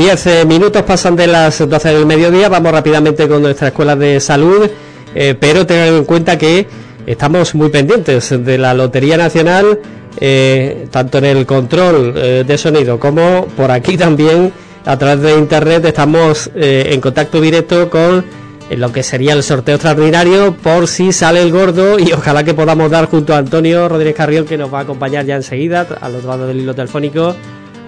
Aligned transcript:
Diez 0.00 0.26
eh, 0.28 0.46
minutos 0.46 0.82
pasan 0.84 1.14
de 1.14 1.26
las 1.26 1.58
12 1.68 1.92
del 1.92 2.06
mediodía, 2.06 2.48
vamos 2.48 2.72
rápidamente 2.72 3.28
con 3.28 3.42
nuestra 3.42 3.68
escuela 3.68 3.94
de 3.94 4.18
salud, 4.18 4.66
eh, 5.14 5.34
pero 5.38 5.66
tengan 5.66 5.88
en 5.88 6.04
cuenta 6.06 6.38
que 6.38 6.66
estamos 7.04 7.54
muy 7.54 7.68
pendientes 7.68 8.30
de 8.30 8.56
la 8.56 8.72
Lotería 8.72 9.18
Nacional, 9.18 9.78
eh, 10.18 10.88
tanto 10.90 11.18
en 11.18 11.26
el 11.26 11.44
control 11.44 12.14
de 12.14 12.56
sonido 12.56 12.98
como 12.98 13.46
por 13.54 13.70
aquí 13.70 13.98
también. 13.98 14.50
A 14.86 14.96
través 14.96 15.20
de 15.20 15.34
internet 15.34 15.84
estamos 15.84 16.50
en 16.54 16.98
contacto 17.02 17.38
directo 17.38 17.90
con 17.90 18.24
lo 18.70 18.92
que 18.92 19.02
sería 19.02 19.34
el 19.34 19.42
sorteo 19.42 19.74
extraordinario 19.74 20.56
por 20.56 20.88
si 20.88 21.12
sale 21.12 21.42
el 21.42 21.52
gordo 21.52 21.98
y 21.98 22.10
ojalá 22.12 22.42
que 22.42 22.54
podamos 22.54 22.90
dar 22.90 23.04
junto 23.04 23.34
a 23.34 23.38
Antonio 23.38 23.86
Rodríguez 23.86 24.16
Carrión 24.16 24.46
que 24.46 24.56
nos 24.56 24.72
va 24.72 24.78
a 24.78 24.82
acompañar 24.82 25.26
ya 25.26 25.36
enseguida 25.36 25.86
al 26.00 26.14
otro 26.14 26.30
lado 26.30 26.46
del 26.46 26.60
hilo 26.60 26.74
telefónico 26.74 27.36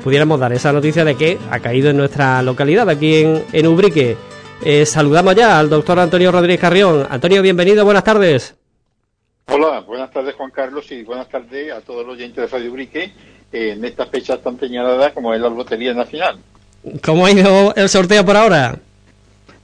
pudiéramos 0.03 0.39
dar 0.41 0.53
esa 0.53 0.73
noticia 0.73 1.05
de 1.05 1.15
que 1.15 1.39
ha 1.51 1.61
caído 1.61 1.91
en 1.91 1.97
nuestra 1.97 2.43
localidad, 2.43 2.89
aquí 2.89 3.17
en, 3.17 3.45
en 3.53 3.67
Ubrique. 3.67 4.17
Eh, 4.65 4.87
saludamos 4.87 5.35
ya 5.35 5.59
al 5.59 5.69
doctor 5.69 5.99
Antonio 5.99 6.31
Rodríguez 6.31 6.61
Carrión. 6.61 7.07
Antonio, 7.09 7.43
bienvenido, 7.43 7.85
buenas 7.85 8.05
tardes. 8.05 8.55
Hola, 9.47 9.81
buenas 9.81 10.11
tardes 10.11 10.35
Juan 10.37 10.51
Carlos 10.51 10.91
y 10.93 11.03
buenas 11.03 11.29
tardes 11.29 11.73
a 11.73 11.81
todos 11.81 12.07
los 12.07 12.15
oyentes 12.15 12.37
de 12.37 12.47
Radio 12.47 12.71
Ubrique 12.71 13.13
en 13.53 13.85
esta 13.85 14.07
fecha 14.07 14.41
tan 14.41 14.59
señalada 14.59 15.13
como 15.13 15.35
es 15.35 15.41
la 15.41 15.49
Lotería 15.49 15.93
Nacional. 15.93 16.39
¿Cómo 17.05 17.27
ha 17.27 17.31
ido 17.31 17.75
el 17.75 17.89
sorteo 17.89 18.25
por 18.25 18.37
ahora? 18.37 18.77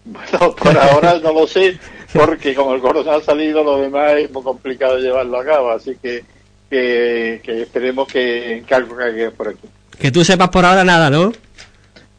Bueno, 0.05 0.55
por 0.55 0.77
ahora 0.77 1.19
no 1.23 1.33
lo 1.33 1.47
sé, 1.47 1.79
porque 2.13 2.55
como 2.55 2.75
el 2.75 2.81
gordo 2.81 3.05
no 3.05 3.13
ha 3.13 3.21
salido, 3.21 3.63
lo 3.63 3.79
demás 3.79 4.13
es 4.15 4.31
muy 4.31 4.43
complicado 4.43 4.99
llevarlo 4.99 5.39
a 5.39 5.45
cabo, 5.45 5.71
así 5.71 5.97
que, 6.01 6.25
que, 6.71 7.41
esperemos 7.63 8.09
que, 8.09 8.65
que 8.67 8.75
algo 8.75 8.97
caiga 8.97 9.31
por 9.31 9.49
aquí. 9.49 9.69
Que 9.99 10.11
tú 10.11 10.25
sepas 10.25 10.49
por 10.49 10.65
ahora 10.65 10.85
nada, 10.85 11.11
¿no? 11.11 11.33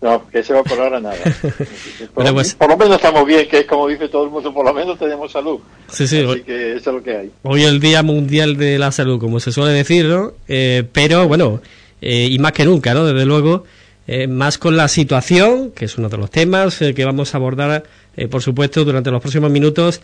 No, 0.02 0.25
que 0.30 0.41
sepa 0.44 0.63
por 0.63 0.80
ahora 0.80 0.99
nada. 0.99 1.17
Pues- 2.13 2.55
por, 2.55 2.69
lo 2.69 2.77
menos 2.77 2.95
estamos 2.95 3.25
bien, 3.25 3.47
que 3.47 3.59
es 3.59 3.66
como 3.66 3.88
dice 3.88 4.08
todo 4.08 4.23
el 4.25 4.30
mundo, 4.30 4.53
por 4.53 4.66
lo 4.66 4.73
menos 4.73 4.97
tenemos 4.97 5.31
salud. 5.31 5.59
Sí, 5.89 6.07
sí. 6.07 6.25
Así 6.30 6.41
que 6.41 6.75
eso 6.75 6.89
es 6.89 6.95
lo 6.95 7.03
que 7.03 7.16
hay. 7.16 7.31
Hoy 7.44 7.63
es 7.63 7.69
el 7.69 7.80
Día 7.80 8.03
Mundial 8.03 8.57
de 8.57 8.77
la 8.77 8.91
Salud, 8.91 9.19
como 9.19 9.39
se 9.39 9.52
suele 9.52 9.72
decir, 9.72 10.05
¿no? 10.05 10.33
Eh, 10.47 10.83
pero 10.91 11.27
bueno, 11.27 11.61
eh, 12.02 12.27
y 12.30 12.39
más 12.39 12.52
que 12.52 12.66
nunca, 12.66 12.94
¿no? 12.94 13.05
Desde 13.05 13.25
luego, 13.25 13.63
eh, 14.07 14.27
más 14.27 14.57
con 14.57 14.75
la 14.77 14.88
situación, 14.88 15.72
que 15.72 15.85
es 15.85 15.97
uno 15.97 16.09
de 16.09 16.17
los 16.17 16.30
temas 16.30 16.77
que 16.77 17.05
vamos 17.05 17.33
a 17.33 17.38
abordar, 17.38 17.83
por 18.30 18.41
supuesto, 18.41 18.83
durante 18.83 19.11
los 19.11 19.22
próximos 19.22 19.52
minutos, 19.52 20.02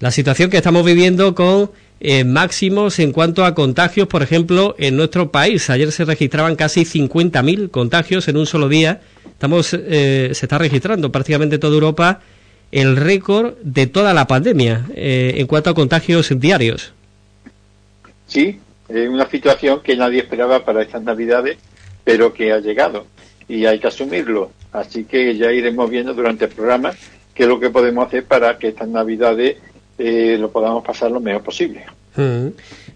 la 0.00 0.10
situación 0.10 0.50
que 0.50 0.58
estamos 0.58 0.84
viviendo 0.84 1.34
con 1.34 1.70
eh, 2.00 2.24
máximos 2.24 2.98
en 3.00 3.12
cuanto 3.12 3.44
a 3.44 3.54
contagios, 3.54 4.06
por 4.06 4.22
ejemplo, 4.22 4.76
en 4.78 4.96
nuestro 4.96 5.32
país. 5.32 5.68
Ayer 5.68 5.90
se 5.90 6.04
registraban 6.04 6.54
casi 6.54 6.82
50.000 6.84 7.70
contagios 7.70 8.28
en 8.28 8.36
un 8.36 8.46
solo 8.46 8.68
día. 8.68 9.00
Estamos, 9.26 9.74
eh, 9.74 10.30
se 10.32 10.46
está 10.46 10.58
registrando 10.58 11.10
prácticamente 11.10 11.58
toda 11.58 11.74
Europa 11.74 12.20
el 12.70 12.96
récord 12.96 13.54
de 13.62 13.86
toda 13.86 14.14
la 14.14 14.26
pandemia 14.26 14.86
eh, 14.94 15.34
en 15.36 15.46
cuanto 15.46 15.70
a 15.70 15.74
contagios 15.74 16.38
diarios. 16.38 16.92
Sí, 18.26 18.60
una 18.88 19.28
situación 19.28 19.80
que 19.82 19.96
nadie 19.96 20.20
esperaba 20.20 20.64
para 20.64 20.82
estas 20.82 21.02
Navidades, 21.02 21.58
pero 22.04 22.32
que 22.32 22.52
ha 22.52 22.60
llegado 22.60 23.06
y 23.48 23.64
hay 23.66 23.78
que 23.80 23.88
asumirlo. 23.88 24.52
Así 24.72 25.04
que 25.04 25.36
ya 25.36 25.50
iremos 25.50 25.90
viendo 25.90 26.14
durante 26.14 26.44
el 26.44 26.50
programa 26.50 26.92
qué 27.34 27.44
es 27.44 27.48
lo 27.48 27.58
que 27.58 27.70
podemos 27.70 28.06
hacer 28.06 28.24
para 28.24 28.58
que 28.58 28.68
estas 28.68 28.88
Navidades 28.88 29.56
eh, 29.98 30.36
lo 30.38 30.50
podamos 30.50 30.84
pasar 30.84 31.10
lo 31.10 31.20
mejor 31.20 31.42
posible. 31.42 31.84
Mm. 32.14 32.48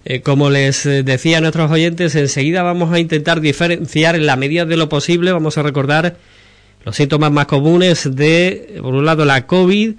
Eh, 0.05 0.20
como 0.20 0.50
les 0.50 0.86
eh, 0.86 1.03
decía 1.03 1.38
a 1.38 1.41
nuestros 1.41 1.69
oyentes, 1.71 2.15
enseguida 2.15 2.62
vamos 2.62 2.93
a 2.93 3.00
intentar 3.00 3.41
diferenciar 3.41 4.15
en 4.15 4.25
la 4.26 4.37
medida 4.37 4.65
de 4.65 4.76
lo 4.76 4.88
posible, 4.88 5.32
vamos 5.32 5.59
a 5.59 5.62
recordar 5.62 6.16
los 6.84 6.94
síntomas 6.94 7.32
más 7.32 7.47
comunes 7.47 8.15
de, 8.15 8.78
por 8.81 8.94
un 8.94 9.04
lado, 9.04 9.25
la 9.25 9.47
COVID, 9.47 9.94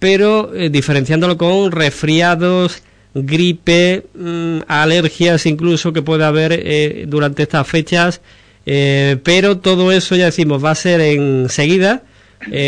pero 0.00 0.50
diferenciándolo 0.70 1.36
con 1.36 1.72
resfriados, 1.72 2.82
gripe, 3.14 4.06
mm, 4.14 4.60
alergias 4.66 5.46
incluso 5.46 5.92
que 5.92 6.02
puede 6.02 6.24
haber 6.24 7.08
durante 7.08 7.42
estas 7.42 7.66
fechas, 7.66 8.20
pero 8.64 9.58
todo 9.58 9.90
eso 9.92 10.14
ya 10.14 10.26
decimos 10.26 10.64
va 10.64 10.70
a 10.70 10.76
ser 10.76 11.00
enseguida 11.00 12.04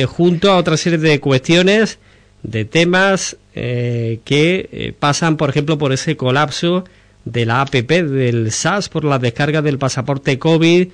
junto 0.09 0.51
a 0.51 0.57
otra 0.57 0.77
serie 0.77 0.99
de 0.99 1.21
cuestiones 1.21 1.99
de 2.43 2.65
temas 2.65 3.37
eh, 3.55 4.21
que 4.25 4.69
eh, 4.73 4.95
pasan, 4.99 5.37
por 5.37 5.51
ejemplo, 5.51 5.77
por 5.77 5.93
ese 5.93 6.17
colapso 6.17 6.85
de 7.27 7.45
la 7.45 7.61
APP 7.61 7.91
del 7.91 8.51
SAS 8.51 8.89
por 8.89 9.05
la 9.05 9.19
descarga 9.19 9.61
del 9.61 9.79
pasaporte 9.79 10.39
COVID. 10.39 10.89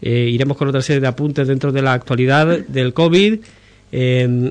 Eh, 0.00 0.10
iremos 0.32 0.56
con 0.56 0.68
otra 0.68 0.80
serie 0.80 1.00
de 1.00 1.08
apuntes 1.08 1.48
dentro 1.48 1.72
de 1.72 1.82
la 1.82 1.92
actualidad 1.92 2.46
del 2.46 2.94
COVID. 2.94 3.40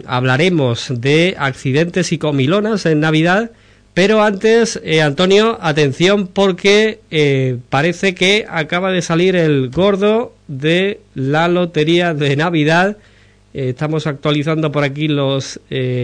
hablaremos 0.05 0.91
de 1.01 1.35
accidentes 1.37 2.11
y 2.11 2.17
comilonas 2.17 2.85
en 2.85 2.99
Navidad. 2.99 3.51
Pero 3.93 4.23
antes, 4.23 4.81
Antonio, 5.01 5.57
atención 5.61 6.27
porque 6.27 6.99
parece 7.69 8.15
que 8.15 8.45
acaba 8.49 8.91
de 8.91 9.01
salir 9.01 9.35
el 9.35 9.69
gordo 9.69 10.33
de 10.47 10.99
la 11.13 11.47
lotería 11.47 12.13
de 12.13 12.35
Navidad 12.35 12.97
estamos 13.53 14.07
actualizando 14.07 14.71
por 14.71 14.83
aquí 14.83 15.07
los 15.07 15.59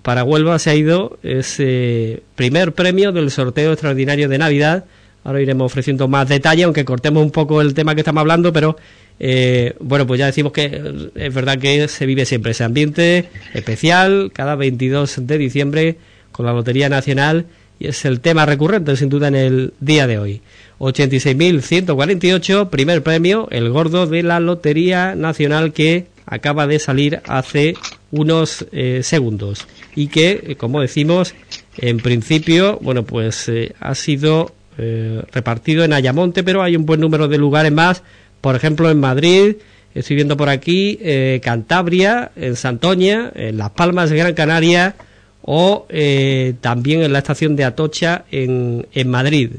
para 0.02 0.24
Huelva 0.24 0.58
se 0.58 0.70
ha 0.70 0.74
ido 0.74 1.18
ese 1.22 2.22
primer 2.34 2.72
premio 2.72 3.12
del 3.12 3.30
sorteo 3.30 3.72
extraordinario 3.72 4.28
de 4.30 4.38
Navidad 4.38 4.84
Ahora 5.24 5.40
iremos 5.40 5.66
ofreciendo 5.66 6.08
más 6.08 6.28
detalle, 6.28 6.64
aunque 6.64 6.84
cortemos 6.84 7.22
un 7.22 7.30
poco 7.30 7.60
el 7.60 7.74
tema 7.74 7.94
que 7.94 8.00
estamos 8.00 8.22
hablando, 8.22 8.52
pero 8.52 8.76
eh, 9.18 9.74
bueno, 9.80 10.06
pues 10.06 10.18
ya 10.18 10.26
decimos 10.26 10.52
que 10.52 11.10
es 11.14 11.34
verdad 11.34 11.58
que 11.58 11.86
se 11.88 12.06
vive 12.06 12.24
siempre 12.24 12.52
ese 12.52 12.64
ambiente 12.64 13.28
especial, 13.52 14.30
cada 14.32 14.56
22 14.56 15.26
de 15.26 15.38
diciembre 15.38 15.96
con 16.32 16.46
la 16.46 16.54
Lotería 16.54 16.88
Nacional, 16.88 17.44
y 17.78 17.88
es 17.88 18.06
el 18.06 18.20
tema 18.20 18.46
recurrente, 18.46 18.96
sin 18.96 19.10
duda, 19.10 19.28
en 19.28 19.34
el 19.34 19.74
día 19.80 20.06
de 20.06 20.18
hoy. 20.18 20.40
86.148, 20.78 22.70
primer 22.70 23.02
premio, 23.02 23.46
el 23.50 23.68
gordo 23.68 24.06
de 24.06 24.22
la 24.22 24.40
Lotería 24.40 25.14
Nacional 25.14 25.74
que 25.74 26.06
acaba 26.24 26.66
de 26.66 26.78
salir 26.78 27.20
hace 27.26 27.74
unos 28.10 28.66
eh, 28.72 29.00
segundos 29.02 29.66
y 29.94 30.06
que, 30.08 30.42
eh, 30.46 30.56
como 30.56 30.80
decimos, 30.80 31.34
en 31.76 31.98
principio, 31.98 32.78
bueno, 32.80 33.04
pues 33.04 33.50
ha 33.80 33.94
sido 33.94 34.54
eh, 34.80 35.22
repartido 35.32 35.84
en 35.84 35.92
Ayamonte, 35.92 36.42
pero 36.42 36.62
hay 36.62 36.76
un 36.76 36.86
buen 36.86 37.00
número 37.00 37.28
de 37.28 37.38
lugares 37.38 37.72
más, 37.72 38.02
por 38.40 38.56
ejemplo 38.56 38.90
en 38.90 38.98
Madrid, 38.98 39.56
estoy 39.94 40.16
viendo 40.16 40.36
por 40.36 40.48
aquí 40.48 40.98
eh, 41.02 41.40
Cantabria, 41.42 42.32
en 42.36 42.56
Santoña, 42.56 43.30
en 43.34 43.58
Las 43.58 43.70
Palmas 43.70 44.10
de 44.10 44.16
Gran 44.16 44.34
Canaria 44.34 44.96
o 45.42 45.86
eh, 45.88 46.54
también 46.60 47.02
en 47.02 47.12
la 47.12 47.18
estación 47.18 47.56
de 47.56 47.64
Atocha 47.64 48.24
en, 48.30 48.86
en 48.92 49.08
Madrid. 49.08 49.50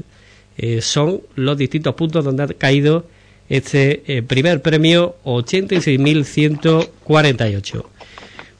son 0.80 1.22
los 1.34 1.56
distintos 1.56 1.94
puntos 1.94 2.24
donde 2.24 2.42
ha 2.42 2.46
caído 2.48 3.06
este 3.52 4.02
eh, 4.06 4.22
primer 4.22 4.62
premio 4.62 5.16
86.148. 5.24 7.84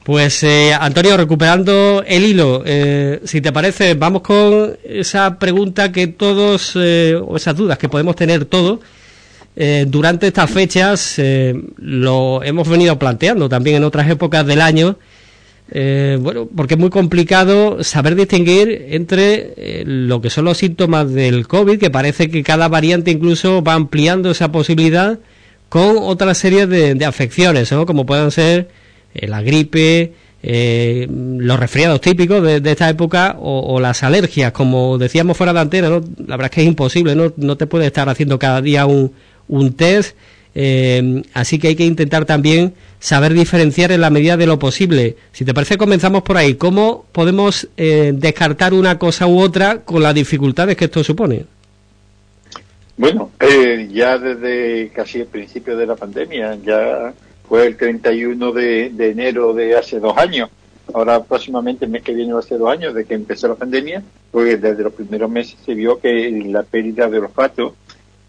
Pues 0.03 0.43
eh, 0.43 0.73
Antonio, 0.73 1.15
recuperando 1.15 2.03
el 2.05 2.25
hilo, 2.25 2.61
eh, 2.65 3.21
si 3.23 3.39
te 3.39 3.53
parece, 3.53 3.93
vamos 3.93 4.21
con 4.21 4.77
esa 4.83 5.39
pregunta 5.39 5.91
que 5.91 6.07
todos, 6.07 6.75
o 6.75 7.37
esas 7.37 7.55
dudas 7.55 7.77
que 7.77 7.89
podemos 7.89 8.15
tener 8.15 8.45
todos, 8.45 8.79
durante 9.87 10.27
estas 10.27 10.49
fechas, 10.49 11.21
lo 11.77 12.41
hemos 12.43 12.67
venido 12.67 12.97
planteando 12.97 13.47
también 13.47 13.77
en 13.77 13.83
otras 13.83 14.09
épocas 14.09 14.45
del 14.47 14.61
año, 14.61 14.97
eh, 15.71 16.17
bueno, 16.21 16.47
porque 16.55 16.75
es 16.75 16.79
muy 16.79 16.89
complicado 16.89 17.83
saber 17.83 18.15
distinguir 18.15 18.87
entre 18.89 19.53
eh, 19.57 19.83
lo 19.85 20.21
que 20.21 20.29
son 20.29 20.45
los 20.45 20.57
síntomas 20.57 21.11
del 21.11 21.47
COVID, 21.47 21.79
que 21.79 21.89
parece 21.89 22.29
que 22.29 22.43
cada 22.43 22.67
variante 22.67 23.11
incluso 23.11 23.63
va 23.63 23.73
ampliando 23.73 24.29
esa 24.29 24.51
posibilidad 24.51 25.19
con 25.69 25.97
otra 25.99 26.35
serie 26.35 26.67
de, 26.67 27.03
afecciones, 27.05 27.71
¿no? 27.71 27.85
como 27.85 28.05
puedan 28.05 28.29
ser 28.29 28.67
eh, 29.13 29.27
la 29.27 29.41
gripe, 29.41 30.13
los 30.43 31.57
resfriados 31.57 32.01
típicos 32.01 32.43
de, 32.43 32.69
esta 32.69 32.89
época 32.89 33.37
o, 33.39 33.79
las 33.79 34.03
alergias, 34.03 34.51
como 34.51 34.97
decíamos 34.97 35.37
fuera 35.37 35.53
de 35.53 35.61
antena, 35.61 35.89
¿no? 35.89 36.03
la 36.17 36.35
verdad 36.35 36.45
es 36.45 36.51
que 36.51 36.61
es 36.61 36.67
imposible, 36.67 37.15
no, 37.15 37.31
no 37.37 37.55
te 37.55 37.65
puedes 37.65 37.87
estar 37.87 38.09
haciendo 38.09 38.37
cada 38.37 38.61
día 38.61 38.85
un, 38.85 39.13
un 39.47 39.73
test 39.73 40.17
eh, 40.55 41.23
así 41.33 41.57
que 41.57 41.69
hay 41.69 41.75
que 41.75 41.85
intentar 41.85 42.25
también 42.25 42.73
saber 42.99 43.33
diferenciar 43.33 43.91
en 43.91 44.01
la 44.01 44.09
medida 44.09 44.37
de 44.37 44.45
lo 44.45 44.59
posible. 44.59 45.17
Si 45.31 45.45
te 45.45 45.53
parece, 45.53 45.77
comenzamos 45.77 46.23
por 46.23 46.37
ahí. 46.37 46.55
¿Cómo 46.55 47.05
podemos 47.11 47.67
eh, 47.77 48.11
descartar 48.13 48.73
una 48.73 48.99
cosa 48.99 49.27
u 49.27 49.39
otra 49.39 49.79
con 49.79 50.03
las 50.03 50.13
dificultades 50.13 50.77
que 50.77 50.85
esto 50.85 51.03
supone? 51.03 51.45
Bueno, 52.95 53.31
eh, 53.39 53.89
ya 53.91 54.17
desde 54.19 54.89
casi 54.89 55.21
el 55.21 55.25
principio 55.25 55.75
de 55.75 55.87
la 55.87 55.95
pandemia, 55.95 56.57
ya 56.63 57.13
fue 57.47 57.67
el 57.67 57.77
31 57.77 58.51
de, 58.51 58.89
de 58.89 59.09
enero 59.11 59.53
de 59.53 59.75
hace 59.75 59.99
dos 59.99 60.17
años. 60.17 60.49
Ahora 60.93 61.23
próximamente 61.23 61.85
el 61.85 61.91
mes 61.91 62.03
que 62.03 62.13
viene 62.13 62.33
va 62.33 62.41
a 62.41 62.57
dos 62.57 62.69
años 62.69 62.93
de 62.93 63.05
que 63.05 63.13
empezó 63.13 63.47
la 63.47 63.55
pandemia, 63.55 64.03
porque 64.31 64.57
desde 64.57 64.83
los 64.83 64.93
primeros 64.93 65.29
meses 65.29 65.57
se 65.63 65.73
vio 65.73 65.99
que 65.99 66.29
la 66.45 66.63
pérdida 66.63 67.09
de 67.09 67.19
olfato 67.19 67.75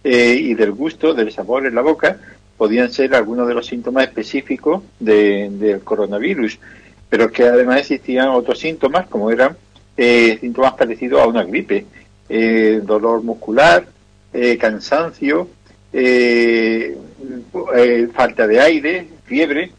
eh, 0.04 0.36
y 0.40 0.54
del 0.54 0.72
gusto, 0.72 1.14
del 1.14 1.32
sabor 1.32 1.66
en 1.66 1.74
la 1.74 1.82
boca, 1.82 2.18
podían 2.56 2.92
ser 2.92 3.14
algunos 3.14 3.48
de 3.48 3.54
los 3.54 3.66
síntomas 3.66 4.04
específicos 4.04 4.82
del 5.00 5.80
coronavirus, 5.82 6.58
pero 7.08 7.30
que 7.30 7.44
además 7.44 7.80
existían 7.80 8.28
otros 8.28 8.58
síntomas, 8.58 9.08
como 9.08 9.30
eran 9.30 9.56
eh, 9.96 10.38
síntomas 10.40 10.74
parecidos 10.74 11.20
a 11.20 11.26
una 11.26 11.42
gripe, 11.42 11.86
eh, 12.28 12.80
dolor 12.82 13.22
muscular, 13.22 13.86
cansancio, 14.58 15.48
falta 18.12 18.46
de 18.46 18.60
aire, 18.60 19.08
fiebre, 19.24 19.70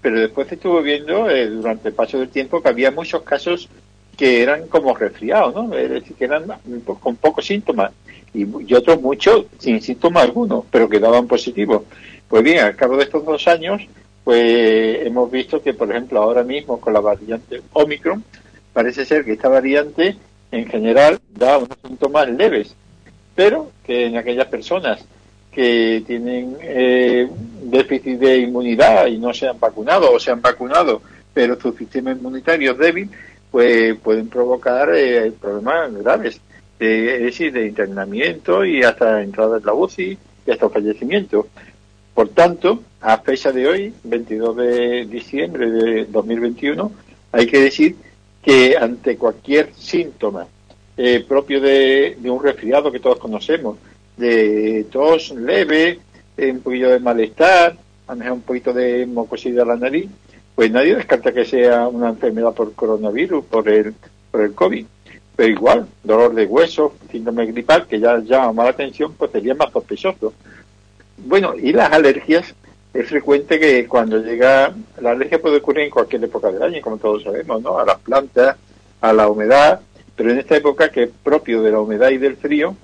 pero 0.00 0.20
después 0.20 0.50
estuvo 0.50 0.82
viendo 0.82 1.26
durante 1.50 1.88
el 1.88 1.94
paso 1.94 2.18
del 2.18 2.28
tiempo 2.28 2.62
que 2.62 2.68
había 2.68 2.90
muchos 2.90 3.22
casos 3.22 3.68
que 4.16 4.42
eran 4.42 4.66
como 4.68 4.94
resfriados, 4.94 5.54
¿no? 5.54 5.74
Es 5.74 5.90
decir, 5.90 6.16
que 6.16 6.24
eran 6.24 6.44
con 6.84 7.16
pocos 7.16 7.46
síntomas 7.46 7.92
y, 8.34 8.74
otros 8.74 9.00
muchos 9.00 9.46
sin 9.58 9.80
síntomas 9.80 10.24
algunos, 10.24 10.64
pero 10.70 10.88
que 10.88 10.98
daban 10.98 11.26
positivos. 11.26 11.82
Pues 12.28 12.42
bien, 12.42 12.60
al 12.60 12.76
cabo 12.76 12.96
de 12.96 13.04
estos 13.04 13.24
dos 13.24 13.46
años, 13.48 13.82
pues 14.24 15.06
hemos 15.06 15.30
visto 15.30 15.62
que, 15.62 15.74
por 15.74 15.90
ejemplo, 15.90 16.22
ahora 16.22 16.44
mismo 16.44 16.80
con 16.80 16.92
la 16.92 17.00
variante 17.00 17.62
Omicron, 17.72 18.22
parece 18.72 19.04
ser 19.04 19.24
que 19.24 19.32
esta 19.32 19.48
variante 19.48 20.16
en 20.52 20.66
general 20.66 21.18
da 21.30 21.58
unos 21.58 21.78
síntomas 21.86 22.28
leves, 22.28 22.74
pero 23.34 23.70
que 23.84 24.06
en 24.06 24.16
aquellas 24.16 24.46
personas 24.46 25.04
que 25.50 26.02
tienen 26.06 26.56
eh, 26.60 27.28
déficit 27.62 28.18
de 28.18 28.38
inmunidad 28.38 29.06
y 29.06 29.18
no 29.18 29.34
se 29.34 29.48
han 29.48 29.58
vacunado 29.58 30.12
o 30.12 30.20
se 30.20 30.30
han 30.30 30.40
vacunado, 30.40 31.02
pero 31.34 31.60
su 31.60 31.72
sistema 31.72 32.12
inmunitario 32.12 32.72
es 32.72 32.78
débil, 32.78 33.10
pues 33.50 33.96
pueden 33.98 34.28
provocar 34.28 34.90
eh, 34.94 35.32
problemas 35.40 35.92
graves 35.94 36.40
de, 36.78 37.16
es 37.16 37.22
decir, 37.22 37.52
de 37.52 37.66
internamiento 37.66 38.64
y 38.64 38.82
hasta 38.82 39.22
entrada 39.22 39.58
en 39.58 39.66
la 39.66 39.74
UCI 39.74 40.18
y 40.46 40.50
hasta 40.50 40.68
fallecimiento. 40.68 41.48
Por 42.14 42.28
tanto, 42.30 42.82
a 43.00 43.18
fecha 43.18 43.52
de 43.52 43.68
hoy, 43.68 43.94
22 44.04 44.56
de 44.56 45.06
diciembre 45.06 45.70
de 45.70 46.04
2021, 46.06 46.92
hay 47.32 47.46
que 47.46 47.60
decir 47.60 47.96
que 48.42 48.76
ante 48.76 49.16
cualquier 49.16 49.72
síntoma 49.74 50.46
eh, 50.96 51.24
propio 51.26 51.60
de, 51.60 52.16
un 52.24 52.42
resfriado 52.42 52.92
que 52.92 53.00
todos 53.00 53.18
conocemos, 53.18 53.78
de 54.20 54.86
tos 54.90 55.30
leve, 55.32 55.98
un 56.38 56.60
poquito 56.60 56.90
de 56.90 57.00
malestar, 57.00 57.76
a 58.06 58.12
lo 58.12 58.18
mejor 58.18 58.32
un 58.34 58.42
poquito 58.42 58.72
de 58.72 59.06
mucosidad 59.06 59.64
a 59.64 59.74
la 59.74 59.76
nariz, 59.76 60.08
pues 60.54 60.70
nadie 60.70 60.94
descarta 60.94 61.32
que 61.32 61.44
sea 61.44 61.88
una 61.88 62.10
enfermedad 62.10 62.52
por 62.52 62.72
coronavirus, 62.74 63.44
por 63.46 63.68
el, 63.68 63.94
por 64.30 64.42
el 64.42 64.54
COVID 64.54 64.86
pero 65.40 65.52
igual, 65.52 65.86
dolor 66.04 66.34
de 66.34 66.44
hueso, 66.44 66.92
síndrome 67.10 67.46
gripal, 67.46 67.86
que 67.86 67.98
ya 67.98 68.18
llama 68.18 68.62
la 68.62 68.68
atención, 68.68 69.14
pues 69.14 69.30
sería 69.30 69.54
más 69.54 69.72
sospechoso. 69.72 70.34
Bueno, 71.16 71.54
y 71.56 71.72
las 71.72 71.90
alergias, 71.90 72.54
es 72.92 73.08
frecuente 73.08 73.58
que 73.58 73.86
cuando 73.86 74.18
llega, 74.18 74.74
la 75.00 75.12
alergia 75.12 75.40
puede 75.40 75.56
ocurrir 75.56 75.84
en 75.84 75.90
cualquier 75.90 76.24
época 76.24 76.52
del 76.52 76.62
año, 76.62 76.82
como 76.82 76.98
todos 76.98 77.22
sabemos, 77.22 77.62
¿no? 77.62 77.78
A 77.78 77.86
las 77.86 77.98
plantas, 78.00 78.58
a 79.00 79.12
la 79.14 79.30
humedad, 79.30 79.80
pero 80.14 80.30
en 80.30 80.40
esta 80.40 80.58
época 80.58 80.90
que 80.90 81.04
es 81.04 81.10
propio 81.22 81.62
de 81.62 81.72
la 81.72 81.80
humedad 81.80 82.10
y 82.10 82.18
del 82.18 82.36
frío, 82.36 82.76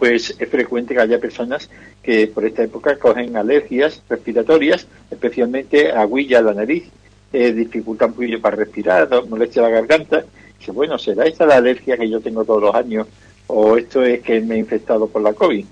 pues 0.00 0.34
es 0.36 0.48
frecuente 0.48 0.94
que 0.94 1.00
haya 1.00 1.20
personas 1.20 1.70
que 2.02 2.26
por 2.26 2.44
esta 2.44 2.64
época 2.64 2.96
cogen 2.96 3.36
alergias 3.36 4.02
respiratorias, 4.08 4.86
especialmente 5.10 5.92
aguilla 5.92 6.40
la 6.40 6.54
nariz, 6.54 6.88
eh, 7.32 7.52
dificulta 7.52 8.06
un 8.06 8.14
poquillo 8.14 8.40
para 8.40 8.56
respirar, 8.56 9.08
molestia 9.28 9.62
la 9.62 9.68
garganta, 9.68 10.24
Dice, 10.58 10.72
bueno, 10.72 10.98
¿será 10.98 11.24
esta 11.24 11.46
la 11.46 11.56
alergia 11.56 11.96
que 11.96 12.08
yo 12.08 12.20
tengo 12.20 12.44
todos 12.44 12.60
los 12.60 12.74
años 12.74 13.06
o 13.46 13.78
esto 13.78 14.02
es 14.02 14.20
que 14.20 14.42
me 14.42 14.56
he 14.56 14.58
infectado 14.58 15.06
por 15.06 15.22
la 15.22 15.32
COVID? 15.32 15.64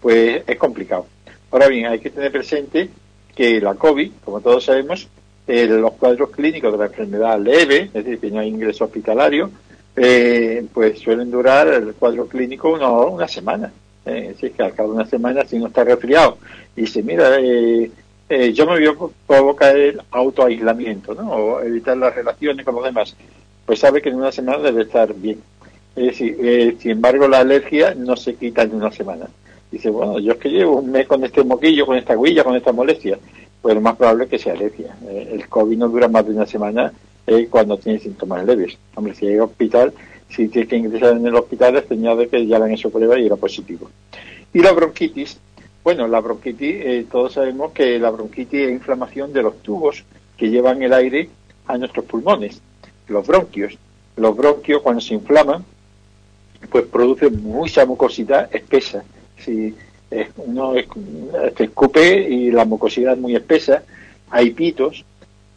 Pues 0.00 0.42
es 0.44 0.56
complicado. 0.56 1.06
Ahora 1.52 1.68
bien, 1.68 1.86
hay 1.86 2.00
que 2.00 2.10
tener 2.10 2.32
presente 2.32 2.90
que 3.34 3.60
la 3.60 3.74
COVID, 3.74 4.10
como 4.24 4.40
todos 4.40 4.64
sabemos, 4.64 5.08
eh, 5.46 5.66
los 5.66 5.92
cuadros 5.92 6.30
clínicos 6.30 6.72
de 6.72 6.78
la 6.78 6.86
enfermedad 6.86 7.38
leve, 7.38 7.90
es 7.94 8.04
decir, 8.04 8.18
que 8.18 8.30
no 8.32 8.40
hay 8.40 8.48
ingreso 8.48 8.86
hospitalario, 8.86 9.50
eh, 9.96 10.66
pues 10.72 10.98
suelen 10.98 11.30
durar 11.30 11.68
el 11.68 11.94
cuadro 11.94 12.26
clínico 12.26 12.70
una 12.70 13.28
semana. 13.28 13.72
Eh, 14.06 14.34
es 14.38 14.52
que 14.52 14.62
al 14.62 14.74
cabo 14.74 14.90
de 14.90 14.96
una 14.96 15.06
semana, 15.06 15.44
si 15.44 15.56
uno 15.56 15.68
está 15.68 15.82
resfriado 15.84 16.36
dice, 16.76 17.02
mira, 17.02 17.38
eh, 17.38 17.90
yo 18.52 18.66
me 18.66 18.72
voy 18.72 18.86
a 18.86 19.26
provocar 19.26 19.76
el 19.76 20.00
autoaislamiento, 20.10 21.14
¿no? 21.14 21.60
Evitar 21.60 21.96
las 21.96 22.14
relaciones 22.14 22.64
con 22.64 22.74
los 22.74 22.84
demás 22.84 23.16
pues 23.66 23.78
sabe 23.78 24.02
que 24.02 24.10
en 24.10 24.16
una 24.16 24.32
semana 24.32 24.58
debe 24.58 24.82
estar 24.82 25.14
bien. 25.14 25.40
Es 25.96 26.20
eh, 26.20 26.76
sin 26.78 26.92
embargo, 26.92 27.28
la 27.28 27.38
alergia 27.38 27.94
no 27.94 28.16
se 28.16 28.34
quita 28.34 28.62
en 28.62 28.74
una 28.74 28.90
semana. 28.90 29.26
Dice, 29.70 29.90
bueno, 29.90 30.18
yo 30.18 30.32
es 30.32 30.38
que 30.38 30.50
llevo 30.50 30.78
un 30.78 30.90
mes 30.90 31.06
con 31.06 31.24
este 31.24 31.42
moquillo, 31.42 31.86
con 31.86 31.96
esta 31.96 32.16
huilla, 32.16 32.44
con 32.44 32.56
esta 32.56 32.72
molestia. 32.72 33.18
Pues 33.62 33.74
lo 33.74 33.80
más 33.80 33.96
probable 33.96 34.24
es 34.24 34.30
que 34.30 34.38
sea 34.38 34.52
alergia. 34.52 34.94
Eh, 35.08 35.30
el 35.32 35.48
COVID 35.48 35.78
no 35.78 35.88
dura 35.88 36.08
más 36.08 36.26
de 36.26 36.32
una 36.32 36.46
semana 36.46 36.92
eh, 37.26 37.46
cuando 37.50 37.76
tiene 37.78 37.98
síntomas 37.98 38.44
leves. 38.44 38.76
Hombre, 38.94 39.14
si 39.14 39.26
hay 39.26 39.38
hospital, 39.38 39.92
si 40.28 40.48
tiene 40.48 40.68
que 40.68 40.76
ingresar 40.76 41.16
en 41.16 41.26
el 41.26 41.34
hospital, 41.34 41.76
es 41.76 41.86
señal 41.86 42.18
de 42.18 42.28
que 42.28 42.46
ya 42.46 42.58
le 42.58 42.66
han 42.66 42.72
hecho 42.72 42.90
prueba 42.90 43.18
y 43.18 43.26
era 43.26 43.36
positivo. 43.36 43.90
Y 44.52 44.60
la 44.60 44.72
bronquitis, 44.72 45.38
bueno, 45.82 46.06
la 46.06 46.20
bronquitis, 46.20 47.08
todos 47.08 47.32
sabemos 47.32 47.72
que 47.72 47.98
la 47.98 48.10
bronquitis 48.10 48.60
es 48.60 48.70
inflamación 48.70 49.32
de 49.32 49.42
los 49.42 49.58
tubos 49.62 50.04
que 50.36 50.48
llevan 50.50 50.82
el 50.82 50.92
aire 50.92 51.28
a 51.66 51.76
nuestros 51.78 52.04
pulmones 52.04 52.60
los 53.08 53.26
bronquios. 53.26 53.76
Los 54.16 54.36
bronquios 54.36 54.82
cuando 54.82 55.00
se 55.00 55.14
inflaman, 55.14 55.64
pues 56.70 56.84
producen 56.86 57.42
mucha 57.42 57.84
mucosidad 57.84 58.54
espesa. 58.54 59.04
Si 59.38 59.74
uno 60.36 60.74
se 61.56 61.64
escupe 61.64 62.28
y 62.28 62.50
la 62.50 62.64
mucosidad 62.64 63.14
es 63.14 63.18
muy 63.18 63.34
espesa, 63.34 63.82
hay 64.30 64.50
pitos, 64.50 65.04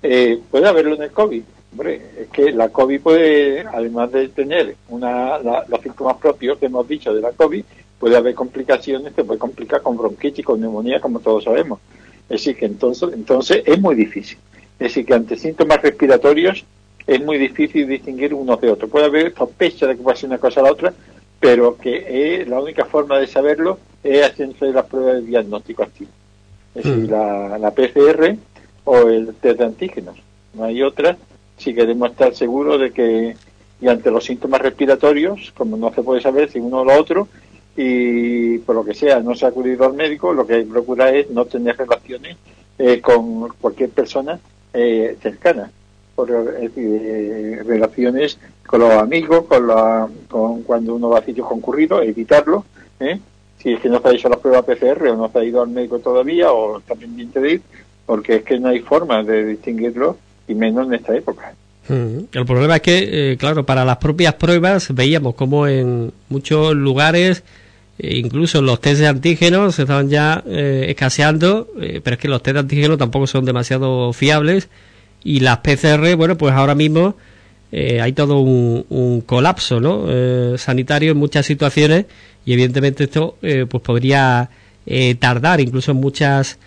eh, 0.01 0.39
puede 0.49 0.67
haberlo 0.67 0.95
en 0.95 1.03
el 1.03 1.11
COVID. 1.11 1.43
Hombre, 1.71 2.01
es 2.19 2.27
que 2.29 2.51
la 2.51 2.69
COVID 2.69 3.01
puede, 3.01 3.61
además 3.61 4.11
de 4.11 4.29
tener 4.29 4.75
una, 4.89 5.37
los 5.39 5.81
síntomas 5.81 6.17
propios 6.17 6.57
que 6.57 6.67
hemos 6.67 6.87
dicho 6.87 7.13
de 7.13 7.21
la 7.21 7.31
COVID, 7.31 7.63
puede 7.99 8.15
haber 8.15 8.35
complicaciones, 8.35 9.13
se 9.13 9.23
puede 9.23 9.39
complicar 9.39 9.81
con 9.81 9.97
bronquitis, 9.97 10.45
con 10.45 10.61
neumonía, 10.61 10.99
como 10.99 11.19
todos 11.19 11.43
sabemos. 11.43 11.79
Es 12.29 12.41
decir, 12.41 12.57
que 12.57 12.65
entonces, 12.65 13.09
entonces 13.13 13.63
es 13.65 13.79
muy 13.79 13.95
difícil. 13.95 14.37
Es 14.79 14.89
decir, 14.89 15.05
que 15.05 15.13
ante 15.13 15.35
síntomas 15.35 15.81
respiratorios 15.81 16.65
es 17.05 17.23
muy 17.23 17.37
difícil 17.37 17.87
distinguir 17.87 18.33
unos 18.33 18.59
de 18.61 18.69
otros. 18.69 18.91
Puede 18.91 19.05
haber 19.05 19.33
sospecha 19.33 19.87
de 19.87 19.95
que 19.95 20.03
puede 20.03 20.17
ser 20.17 20.29
una 20.29 20.37
cosa 20.37 20.59
a 20.59 20.63
la 20.63 20.71
otra, 20.71 20.93
pero 21.39 21.77
que 21.77 22.45
la 22.47 22.59
única 22.59 22.85
forma 22.85 23.17
de 23.19 23.27
saberlo 23.27 23.79
es 24.03 24.25
haciendo 24.25 24.55
las 24.71 24.85
pruebas 24.85 25.15
de 25.15 25.21
diagnóstico 25.21 25.83
activo. 25.83 26.11
Es 26.75 26.83
decir, 26.83 27.09
mm. 27.09 27.61
la, 27.61 27.71
PCR 27.71 28.35
o 28.83 29.09
el 29.09 29.33
test 29.35 29.59
de 29.59 29.65
antígenos. 29.65 30.17
No 30.53 30.65
hay 30.65 30.81
otra 30.83 31.17
si 31.57 31.73
queremos 31.73 32.11
estar 32.11 32.33
seguros 32.33 32.79
de 32.79 32.91
que, 32.91 33.35
y 33.81 33.87
ante 33.87 34.11
los 34.11 34.23
síntomas 34.23 34.61
respiratorios, 34.61 35.51
como 35.55 35.75
no 35.77 35.93
se 35.93 36.03
puede 36.03 36.21
saber 36.21 36.51
si 36.51 36.59
uno 36.59 36.81
o 36.81 36.85
lo 36.85 36.93
otro, 36.99 37.27
y 37.75 38.57
por 38.59 38.75
lo 38.75 38.85
que 38.85 38.95
sea 38.95 39.19
no 39.19 39.35
se 39.35 39.45
ha 39.45 39.49
acudido 39.49 39.85
al 39.85 39.93
médico, 39.93 40.33
lo 40.33 40.45
que 40.45 40.55
hay 40.55 40.65
que 40.65 40.71
procurar 40.71 41.15
es 41.15 41.29
no 41.29 41.45
tener 41.45 41.77
relaciones 41.77 42.37
eh, 42.77 43.01
con 43.01 43.49
cualquier 43.49 43.89
persona 43.89 44.39
eh, 44.73 45.17
cercana. 45.21 45.71
Por, 46.15 46.31
eh, 46.31 47.61
relaciones 47.63 48.39
con 48.65 48.79
los 48.79 48.91
amigos, 48.91 49.45
con, 49.45 49.67
la, 49.67 50.07
con 50.27 50.63
cuando 50.63 50.95
uno 50.95 51.09
va 51.09 51.19
a 51.19 51.23
sitios 51.23 51.47
concurridos, 51.47 52.03
evitarlo. 52.03 52.65
Si 53.59 53.73
es 53.73 53.79
que 53.79 53.89
no 53.89 53.99
se 53.99 54.07
ha 54.07 54.11
hecho 54.13 54.29
la 54.29 54.37
prueba 54.37 54.63
PCR 54.63 55.09
o 55.09 55.15
no 55.15 55.29
se 55.29 55.37
ha 55.37 55.43
ido 55.43 55.61
al 55.61 55.69
médico 55.69 55.99
todavía 55.99 56.51
o 56.51 56.79
está 56.79 56.95
pendiente 56.95 57.39
de 57.39 57.61
porque 58.05 58.37
es 58.37 58.43
que 58.43 58.59
no 58.59 58.69
hay 58.69 58.79
forma 58.79 59.21
de 59.23 59.45
distinguirlo 59.45 60.17
y 60.47 60.55
menos 60.55 60.87
en 60.87 60.93
esta 60.95 61.15
época. 61.15 61.53
El 61.89 62.45
problema 62.45 62.75
es 62.75 62.81
que, 62.81 63.37
claro, 63.39 63.65
para 63.65 63.85
las 63.85 63.97
propias 63.97 64.33
pruebas 64.33 64.93
veíamos 64.93 65.35
como 65.35 65.67
en 65.67 66.11
muchos 66.27 66.75
lugares 66.75 67.43
e 67.99 68.17
incluso 68.17 68.61
los 68.61 68.79
test 68.79 68.99
de 69.01 69.07
antígenos 69.07 69.75
se 69.75 69.83
estaban 69.83 70.09
ya 70.09 70.43
eh, 70.45 70.85
escaseando, 70.89 71.67
eh, 71.81 71.99
pero 72.03 72.15
es 72.15 72.19
que 72.19 72.27
los 72.27 72.43
test 72.43 72.53
de 72.53 72.59
antígenos 72.59 72.97
tampoco 72.97 73.25
son 73.25 73.43
demasiado 73.43 74.13
fiables 74.13 74.69
y 75.23 75.39
las 75.39 75.59
PCR, 75.59 76.15
bueno, 76.15 76.37
pues 76.37 76.53
ahora 76.53 76.75
mismo 76.75 77.15
eh, 77.71 77.99
hay 77.99 78.13
todo 78.13 78.39
un, 78.39 79.23
colapso 79.25 79.79
¿no? 79.79 80.05
sanitario 80.57 81.11
en 81.11 81.17
muchas 81.17 81.45
situaciones 81.45 82.05
y 82.45 82.53
evidentemente 82.53 83.05
esto 83.05 83.37
pues 83.41 83.83
podría 83.83 84.49
tardar 85.19 85.59
incluso 85.59 85.91
en 85.91 85.97
muchas 85.97 86.59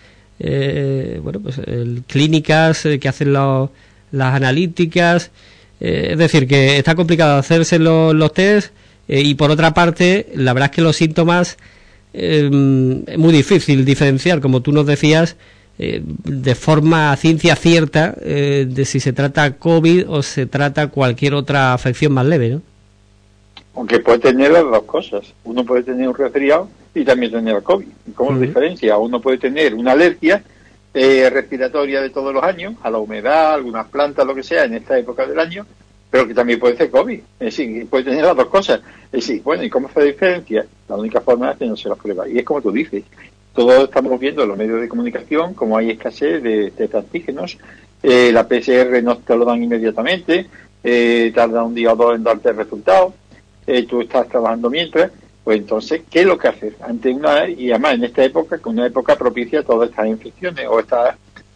bueno 1.22 1.40
pues 1.40 1.60
clínicas 2.06 2.86
que 3.00 3.08
hacen 3.08 3.32
las 3.32 4.34
analíticas 4.34 5.30
es 5.80 6.18
decir 6.18 6.46
que 6.46 6.78
está 6.78 6.94
complicado 6.94 7.38
hacerse 7.38 7.78
los, 7.78 8.14
los 8.14 8.32
test 8.32 8.72
eh, 9.10 9.22
y 9.22 9.34
por 9.34 9.50
otra 9.50 9.74
parte, 9.74 10.28
la 10.36 10.52
verdad 10.52 10.70
es 10.70 10.76
que 10.76 10.82
los 10.82 10.94
síntomas 10.94 11.58
eh, 12.14 12.48
es 13.08 13.18
muy 13.18 13.32
difícil 13.32 13.84
diferenciar, 13.84 14.40
como 14.40 14.62
tú 14.62 14.70
nos 14.70 14.86
decías, 14.86 15.34
eh, 15.80 16.00
de 16.04 16.54
forma 16.54 17.16
ciencia 17.16 17.56
cierta 17.56 18.12
de 18.12 18.84
si 18.84 19.00
se 19.00 19.12
trata 19.12 19.56
COVID 19.56 20.08
o 20.08 20.22
se 20.22 20.46
trata 20.46 20.88
cualquier 20.88 21.34
otra 21.34 21.74
afección 21.74 22.12
más 22.12 22.24
leve, 22.26 22.50
¿no? 22.50 22.62
Aunque 23.74 24.00
puede 24.00 24.18
tener 24.18 24.50
las 24.50 24.64
dos 24.64 24.82
cosas. 24.82 25.32
Uno 25.44 25.64
puede 25.64 25.82
tener 25.82 26.08
un 26.08 26.14
resfriado 26.14 26.68
y 26.94 27.04
también 27.04 27.32
tener 27.32 27.62
COVID. 27.62 27.86
¿Cómo 28.14 28.32
lo 28.32 28.40
diferencia? 28.40 28.98
Uno 28.98 29.20
puede 29.20 29.38
tener 29.38 29.74
una 29.74 29.92
alergia 29.92 30.42
respiratoria 30.92 32.00
de 32.00 32.10
todos 32.10 32.34
los 32.34 32.42
años, 32.42 32.74
a 32.82 32.90
la 32.90 32.98
humedad, 32.98 33.54
algunas 33.54 33.86
plantas, 33.86 34.26
lo 34.26 34.34
que 34.34 34.42
sea, 34.42 34.64
en 34.64 34.74
esta 34.74 34.98
época 34.98 35.24
del 35.24 35.38
año, 35.38 35.64
pero 36.10 36.26
que 36.26 36.34
también 36.34 36.58
puede 36.58 36.76
ser 36.76 36.90
COVID. 36.90 37.20
Es 37.38 37.56
decir, 37.56 37.86
puede 37.88 38.04
tener 38.04 38.24
las 38.24 38.36
dos 38.36 38.46
cosas. 38.46 38.80
Es 39.12 39.26
decir, 39.26 39.42
bueno, 39.42 39.62
¿y 39.62 39.70
cómo 39.70 39.88
se 39.92 40.02
diferencia? 40.02 40.66
La 40.88 40.96
única 40.96 41.20
forma 41.20 41.48
es 41.48 41.54
haciéndose 41.54 41.88
las 41.88 41.98
pruebas. 41.98 42.28
Y 42.28 42.38
es 42.38 42.44
como 42.44 42.60
tú 42.60 42.72
dices, 42.72 43.04
todos 43.54 43.84
estamos 43.84 44.18
viendo 44.18 44.42
en 44.42 44.48
los 44.48 44.58
medios 44.58 44.80
de 44.80 44.88
comunicación 44.88 45.54
como 45.54 45.76
hay 45.76 45.90
escasez 45.90 46.42
de, 46.42 46.70
de 46.70 46.98
antígenos. 46.98 47.58
Eh, 48.02 48.30
la 48.32 48.48
PCR 48.48 49.02
no 49.02 49.18
te 49.18 49.36
lo 49.36 49.44
dan 49.44 49.62
inmediatamente, 49.62 50.46
eh, 50.82 51.30
tarda 51.34 51.62
un 51.62 51.74
día 51.74 51.92
o 51.92 51.96
dos 51.96 52.16
en 52.16 52.24
darte 52.24 52.48
el 52.50 52.56
resultado. 52.56 53.14
Eh, 53.70 53.86
tú 53.86 54.00
estás 54.02 54.28
trabajando 54.28 54.68
mientras. 54.70 55.10
Pues 55.44 55.58
entonces, 55.58 56.02
¿qué 56.10 56.20
es 56.20 56.26
lo 56.26 56.36
que 56.38 56.48
hacer? 56.48 56.76
Ante 56.80 57.10
una, 57.10 57.48
y 57.48 57.70
además 57.70 57.94
en 57.94 58.04
esta 58.04 58.22
época, 58.24 58.58
que 58.58 58.68
una 58.68 58.86
época 58.86 59.16
propicia 59.16 59.60
a 59.60 59.62
todas 59.62 59.90
estas 59.90 60.06
infecciones 60.06 60.66
o 60.68 60.78
estos 60.78 60.98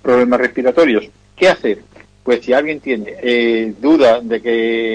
problemas 0.03 0.41
respiratorios, 0.41 1.09
¿qué 1.37 1.49
hacer? 1.49 1.83
pues 2.25 2.43
si 2.43 2.55
alguien 2.55 2.81
tiene 2.81 3.15
eh, 3.23 3.75
duda 3.79 4.21
de 4.21 4.41
que, 4.41 4.95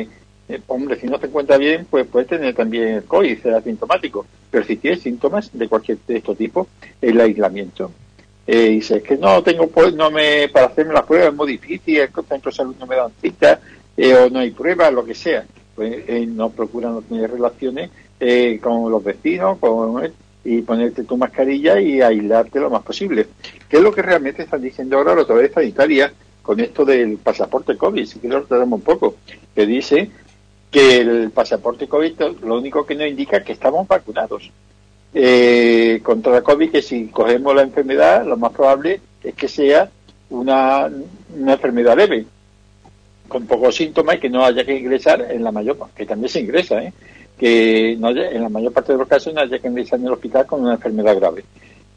eh, 0.49 0.61
hombre, 0.67 0.99
si 0.99 1.05
no 1.05 1.19
se 1.19 1.27
encuentra 1.27 1.57
bien, 1.57 1.85
pues 1.89 2.07
puede 2.07 2.25
tener 2.25 2.55
también 2.55 2.87
el 2.87 3.03
COVID, 3.03 3.41
ser 3.41 3.53
asintomático. 3.53 4.25
Pero 4.49 4.65
si 4.65 4.77
tiene 4.77 4.97
síntomas 4.97 5.51
de 5.53 5.69
cualquier 5.69 5.99
de 6.07 6.17
estos 6.17 6.35
tipos, 6.35 6.67
el 6.99 7.21
aislamiento. 7.21 7.91
Eh, 8.47 8.69
dice, 8.69 8.97
es 8.97 9.03
que 9.03 9.15
no 9.15 9.43
tengo, 9.43 9.67
pues, 9.67 9.93
no 9.93 10.09
me, 10.09 10.49
para 10.49 10.65
hacerme 10.65 10.95
las 10.95 11.05
pruebas 11.05 11.29
es 11.29 11.35
muy 11.35 11.51
difícil, 11.51 11.99
el 11.99 12.09
centro 12.11 12.49
de 12.49 12.57
salud 12.57 12.75
no 12.79 12.87
me 12.87 12.95
dan 12.95 13.11
cita, 13.21 13.59
eh, 13.95 14.15
o 14.15 14.29
no 14.31 14.39
hay 14.39 14.49
pruebas, 14.49 14.91
lo 14.91 15.05
que 15.05 15.13
sea. 15.13 15.45
Pues 15.79 16.27
no 16.27 16.49
procuran 16.49 16.93
no 16.93 17.01
tener 17.01 17.31
relaciones 17.31 17.89
con 18.61 18.91
los 18.91 19.01
vecinos, 19.01 19.57
con, 19.59 20.11
y 20.43 20.61
ponerte 20.61 21.05
tu 21.05 21.15
mascarilla 21.15 21.79
y 21.79 22.01
aislarte 22.01 22.59
lo 22.59 22.69
más 22.69 22.83
posible. 22.83 23.27
¿Qué 23.69 23.77
es 23.77 23.83
lo 23.83 23.93
que 23.93 24.01
realmente 24.01 24.43
están 24.43 24.61
diciendo 24.61 24.97
ahora 24.97 25.15
la 25.15 25.21
autoridades 25.21 25.53
sanitarias? 25.53 26.11
con 26.49 26.59
esto 26.59 26.83
del 26.83 27.19
pasaporte 27.19 27.77
COVID, 27.77 28.07
si 28.07 28.17
quieres 28.17 28.39
lo 28.39 28.45
tenemos 28.45 28.79
un 28.79 28.83
poco, 28.83 29.17
que 29.53 29.67
dice 29.67 30.09
que 30.71 30.97
el 30.97 31.29
pasaporte 31.29 31.87
COVID 31.87 32.19
lo 32.41 32.57
único 32.57 32.87
que 32.87 32.95
nos 32.95 33.07
indica 33.07 33.37
es 33.37 33.43
que 33.43 33.51
estamos 33.51 33.87
vacunados 33.87 34.49
eh, 35.13 35.99
contra 36.01 36.33
la 36.33 36.41
COVID, 36.41 36.71
que 36.71 36.81
si 36.81 37.05
cogemos 37.09 37.53
la 37.55 37.61
enfermedad, 37.61 38.25
lo 38.25 38.35
más 38.35 38.51
probable 38.51 38.99
es 39.23 39.35
que 39.35 39.47
sea 39.47 39.91
una, 40.31 40.89
una 41.37 41.53
enfermedad 41.53 41.95
leve, 41.95 42.25
con 43.29 43.45
pocos 43.45 43.75
síntomas 43.75 44.17
y 44.17 44.19
que 44.19 44.29
no 44.29 44.43
haya 44.43 44.65
que 44.65 44.77
ingresar 44.77 45.27
en 45.29 45.43
la 45.43 45.51
mayor 45.51 45.77
que 45.95 46.05
también 46.05 46.29
se 46.29 46.41
ingresa, 46.41 46.83
¿eh? 46.83 46.91
que 47.37 47.95
no 47.97 48.09
en 48.09 48.41
la 48.41 48.49
mayor 48.49 48.73
parte 48.73 48.91
de 48.91 48.99
los 48.99 49.07
casos 49.07 49.33
no 49.33 49.39
haya 49.39 49.59
que 49.59 49.67
ingresar 49.67 49.99
en 49.99 50.07
el 50.07 50.13
hospital 50.13 50.45
con 50.45 50.61
una 50.61 50.73
enfermedad 50.73 51.15
grave. 51.15 51.45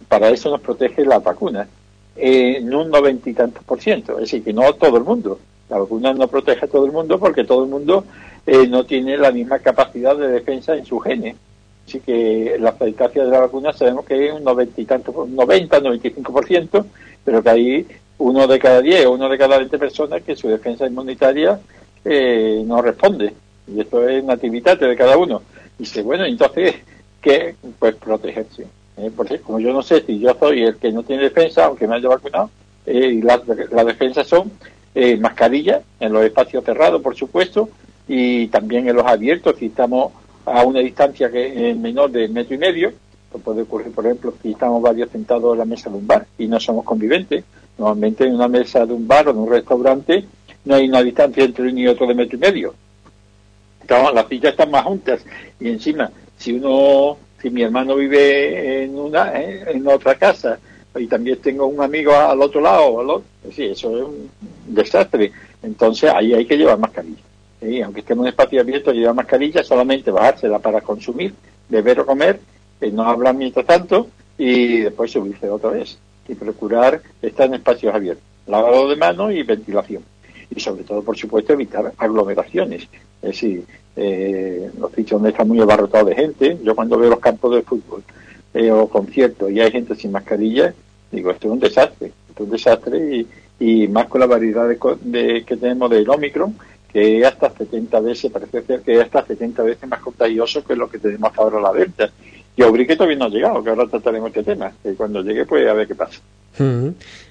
Para 0.07 0.31
eso 0.31 0.51
nos 0.51 0.61
protege 0.61 1.05
la 1.05 1.19
vacuna 1.19 1.67
en 2.15 2.73
un 2.73 2.91
noventa 2.91 3.29
y 3.29 3.35
tantos 3.35 3.65
por 3.65 3.81
ciento. 3.81 4.13
Es 4.15 4.21
decir, 4.21 4.45
que 4.45 4.53
no 4.53 4.73
todo 4.75 4.97
el 4.97 5.05
mundo. 5.05 5.41
La 5.69 5.79
vacuna 5.79 6.13
no 6.13 6.29
protege 6.29 6.67
a 6.67 6.69
todo 6.69 6.87
el 6.87 6.93
mundo 6.93 7.19
porque 7.19 7.45
todo 7.45 7.65
el 7.65 7.71
mundo 7.71 8.05
eh, 8.47 8.67
no 8.69 8.85
tiene 8.85 9.17
la 9.17 9.33
misma 9.33 9.59
capacidad 9.59 10.17
de 10.17 10.29
defensa 10.29 10.77
en 10.77 10.85
su 10.85 10.99
genes. 11.01 11.35
Así 11.87 12.01
que 12.01 12.57
la 12.61 12.71
eficacia 12.71 13.25
de 13.25 13.31
la 13.31 13.41
vacuna 13.41 13.73
sabemos 13.73 14.05
que 14.05 14.29
es 14.29 14.33
un 14.33 14.45
noventa 14.45 14.81
y 14.81 14.85
tanto, 14.85 15.27
90, 15.29 15.81
95 15.81 16.33
por 16.33 16.47
ciento, 16.47 16.87
pero 17.25 17.43
que 17.43 17.51
hay 17.51 17.87
uno 18.23 18.47
de 18.47 18.59
cada 18.59 18.81
diez, 18.81 19.05
uno 19.07 19.29
de 19.29 19.37
cada 19.37 19.59
veinte 19.59 19.79
personas 19.79 20.23
que 20.23 20.37
su 20.37 20.49
defensa 20.49 20.87
inmunitaria 20.87 21.59
eh, 22.05 22.63
no 22.65 22.81
responde. 22.81 23.35
Y 23.67 23.81
esto 23.81 24.09
es 24.09 24.23
natividad 24.25 24.79
de 24.79 24.97
cada 24.97 25.17
uno. 25.17 25.43
Y 25.79 25.83
dice, 25.83 26.03
bueno, 26.03 26.25
entonces, 26.25 26.77
¿qué? 27.21 27.57
Pues 27.79 27.97
protegerse. 27.97 28.67
Eh, 28.97 29.11
porque 29.17 29.41
como 29.41 29.59
yo 29.59 29.73
no 29.73 29.83
sé 29.83 30.03
si 30.03 30.19
yo 30.19 30.37
soy 30.39 30.63
el 30.63 30.77
que 30.77 30.93
no 30.93 31.03
tiene 31.03 31.25
defensa, 31.25 31.65
aunque 31.65 31.89
me 31.89 31.97
haya 31.97 32.09
vacunado, 32.09 32.51
eh, 32.87 33.19
y 33.19 33.23
las 33.23 33.41
la 33.71 33.85
defensas 33.85 34.27
son 34.27 34.53
eh, 34.95 35.17
mascarillas 35.17 35.83
en 35.99 36.13
los 36.13 36.25
espacios 36.25 36.65
cerrados, 36.65 37.03
por 37.03 37.17
supuesto, 37.17 37.69
y 38.07 38.47
también 38.49 38.89
en 38.89 38.97
los 38.97 39.07
abiertos, 39.07 39.57
si 39.59 39.67
estamos 39.67 40.13
a 40.45 40.65
una 40.65 40.81
distancia 40.81 41.31
que 41.31 41.71
es 41.71 41.77
menor 41.77 42.11
de 42.11 42.29
metro 42.29 42.55
y 42.55 42.59
medio, 42.59 42.93
pues 43.31 43.43
puede 43.43 43.63
ocurrir, 43.63 43.93
por 43.93 44.05
ejemplo, 44.05 44.35
si 44.43 44.51
estamos 44.51 44.83
varios 44.83 45.11
sentados 45.11 45.55
en 45.55 45.59
la 45.61 45.65
mesa 45.65 45.89
de 45.89 45.97
un 45.97 46.07
bar 46.07 46.27
y 46.39 46.47
no 46.47 46.61
somos 46.61 46.85
conviventes. 46.85 47.45
Normalmente 47.79 48.25
en 48.25 48.35
una 48.35 48.49
mesa 48.49 48.87
de 48.87 48.93
un 48.93 49.07
bar 49.07 49.29
o 49.29 49.33
de 49.33 49.39
un 49.39 49.51
restaurante 49.51 50.25
no 50.65 50.75
hay 50.75 50.89
una 50.89 51.03
distancia 51.03 51.45
entre 51.45 51.69
uno 51.69 51.81
y 51.81 51.89
otro 51.89 52.07
de 52.07 52.15
metro 52.15 52.37
y 52.37 52.41
medio. 52.41 52.75
Entonces, 53.81 54.15
las 54.15 54.29
sillas 54.29 54.53
están 54.53 54.71
más 54.71 54.85
juntas 54.85 55.25
y 55.59 55.69
encima, 55.69 56.11
si 56.37 56.53
uno 56.53 57.19
si 57.41 57.51
mi 57.51 57.63
hermano 57.63 57.97
vive 57.97 58.85
en 58.85 58.97
una 58.97 59.33
en 59.35 59.87
otra 59.89 60.15
casa 60.15 60.61
y 60.95 61.07
también 61.07 61.39
tengo 61.39 61.67
un 61.67 61.81
amigo 61.83 62.15
al 62.15 62.41
otro 62.41 62.61
lado, 62.61 63.01
al 63.01 63.11
otro, 63.11 63.25
sí, 63.51 63.65
eso 63.65 63.97
es 63.97 64.05
un 64.05 64.31
desastre. 64.67 65.33
Entonces 65.63 66.11
ahí 66.15 66.35
hay 66.35 66.47
que 66.47 66.57
llevar 66.57 66.79
mascarilla. 66.79 67.23
Aunque 67.85 68.01
estemos 68.01 68.25
en 68.25 68.31
espacio 68.31 68.61
abierto, 68.61 68.93
llevar 68.93 69.15
mascarilla, 69.15 69.63
solamente 69.63 70.11
bajársela 70.11 70.59
para 70.59 70.81
consumir, 70.81 71.33
beber 71.69 72.01
o 72.01 72.07
comer, 72.07 72.41
eh, 72.81 72.91
no 72.91 73.05
hablar 73.05 73.35
mientras 73.35 73.65
tanto 73.65 74.09
y 74.37 74.79
después 74.79 75.13
subirse 75.13 75.49
otra 75.49 75.71
vez. 75.71 75.99
Y 76.33 76.35
procurar 76.35 77.03
estar 77.21 77.47
en 77.47 77.55
espacios 77.55 77.95
abiertos. 77.95 78.25
Lavado 78.47 78.89
de 78.89 78.97
manos 78.97 79.33
y 79.33 79.43
ventilación. 79.43 80.03
Y 80.55 80.61
sobre 80.61 80.85
todo, 80.85 81.03
por 81.03 81.17
supuesto, 81.17 81.53
evitar 81.53 81.93
aglomeraciones. 81.99 82.89
Es 83.21 83.31
decir, 83.31 83.65
eh, 83.95 84.71
los 84.79 84.91
sitios 84.93 85.21
donde 85.21 85.31
está 85.31 85.45
muy 85.45 85.61
abarrotado 85.61 86.07
de 86.07 86.15
gente. 86.15 86.59
Yo 86.63 86.75
cuando 86.75 86.99
veo 86.99 87.11
los 87.11 87.21
campos 87.21 87.55
de 87.55 87.63
fútbol 87.63 88.03
o 88.55 88.89
conciertos 88.89 89.51
y 89.51 89.61
hay 89.61 89.71
gente 89.71 89.95
sin 89.95 90.13
mascarilla, 90.13 90.75
digo, 91.11 91.31
esto 91.31 91.49
es 91.49 91.53
un 91.53 91.61
desastre, 91.61 92.13
esto 92.29 92.43
es 92.43 92.49
un 92.49 92.51
desastre 92.51 93.27
y, 93.59 93.89
más 93.89 94.09
con 94.09 94.21
la 94.21 94.27
variedad 94.27 94.69
de, 94.69 95.45
que 95.45 95.57
tenemos 95.57 95.91
del 95.91 96.09
Omicron, 96.09 96.57
que 96.93 97.25
hasta 97.25 97.51
70 97.51 98.01
veces, 98.01 98.31
parece 98.31 98.63
ser 98.63 98.81
que 98.81 98.95
es 98.95 99.01
hasta 99.01 99.25
70 99.25 99.63
veces 99.63 99.89
más 99.89 100.01
contagioso 100.01 100.65
que 100.65 100.75
lo 100.75 100.91
que 100.91 100.99
tenemos 100.99 101.33
ahora 101.37 101.59
a 101.59 101.63
la 101.63 101.71
venta. 101.71 102.11
Y 102.57 102.63
a 102.63 102.73
que 102.73 102.97
todavía 102.97 103.17
no 103.17 103.25
ha 103.27 103.29
llegado, 103.29 103.65
que 103.65 103.71
ahora 103.71 103.87
trataremos 103.87 104.29
este 104.29 104.43
tema. 104.43 104.73
Y 104.85 104.93
cuando 104.93 105.23
llegue, 105.23 105.47
pues 105.47 105.67
a 105.67 105.73
ver 105.73 105.89
qué 105.89 105.95
pasa. 105.95 106.21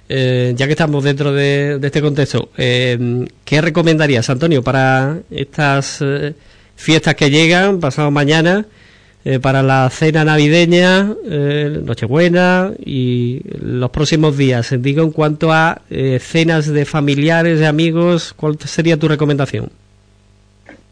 Eh, 0.09 0.53
ya 0.55 0.65
que 0.65 0.73
estamos 0.73 1.03
dentro 1.03 1.31
de, 1.31 1.79
este 1.81 2.01
contexto, 2.01 2.49
eh, 2.57 3.25
¿qué 3.45 3.61
recomendarías, 3.61 4.29
Antonio, 4.29 4.63
para 4.63 5.19
estas 5.29 5.99
eh, 6.01 6.33
fiestas 6.75 7.15
que 7.15 7.29
llegan, 7.29 7.79
pasado 7.79 8.11
mañana, 8.11 8.65
para 9.43 9.61
la 9.61 9.87
cena 9.91 10.25
navideña, 10.25 11.15
Nochebuena 11.83 12.71
y 12.83 13.41
los 13.61 13.91
próximos 13.91 14.35
días? 14.35 14.73
Digo, 14.79 15.03
en 15.03 15.11
cuanto 15.11 15.53
a 15.53 15.83
cenas 16.19 16.65
de 16.65 16.85
familiares, 16.85 17.59
de 17.59 17.67
amigos, 17.67 18.33
¿cuál 18.33 18.57
sería 18.57 18.97
tu 18.97 19.07
recomendación? 19.07 19.69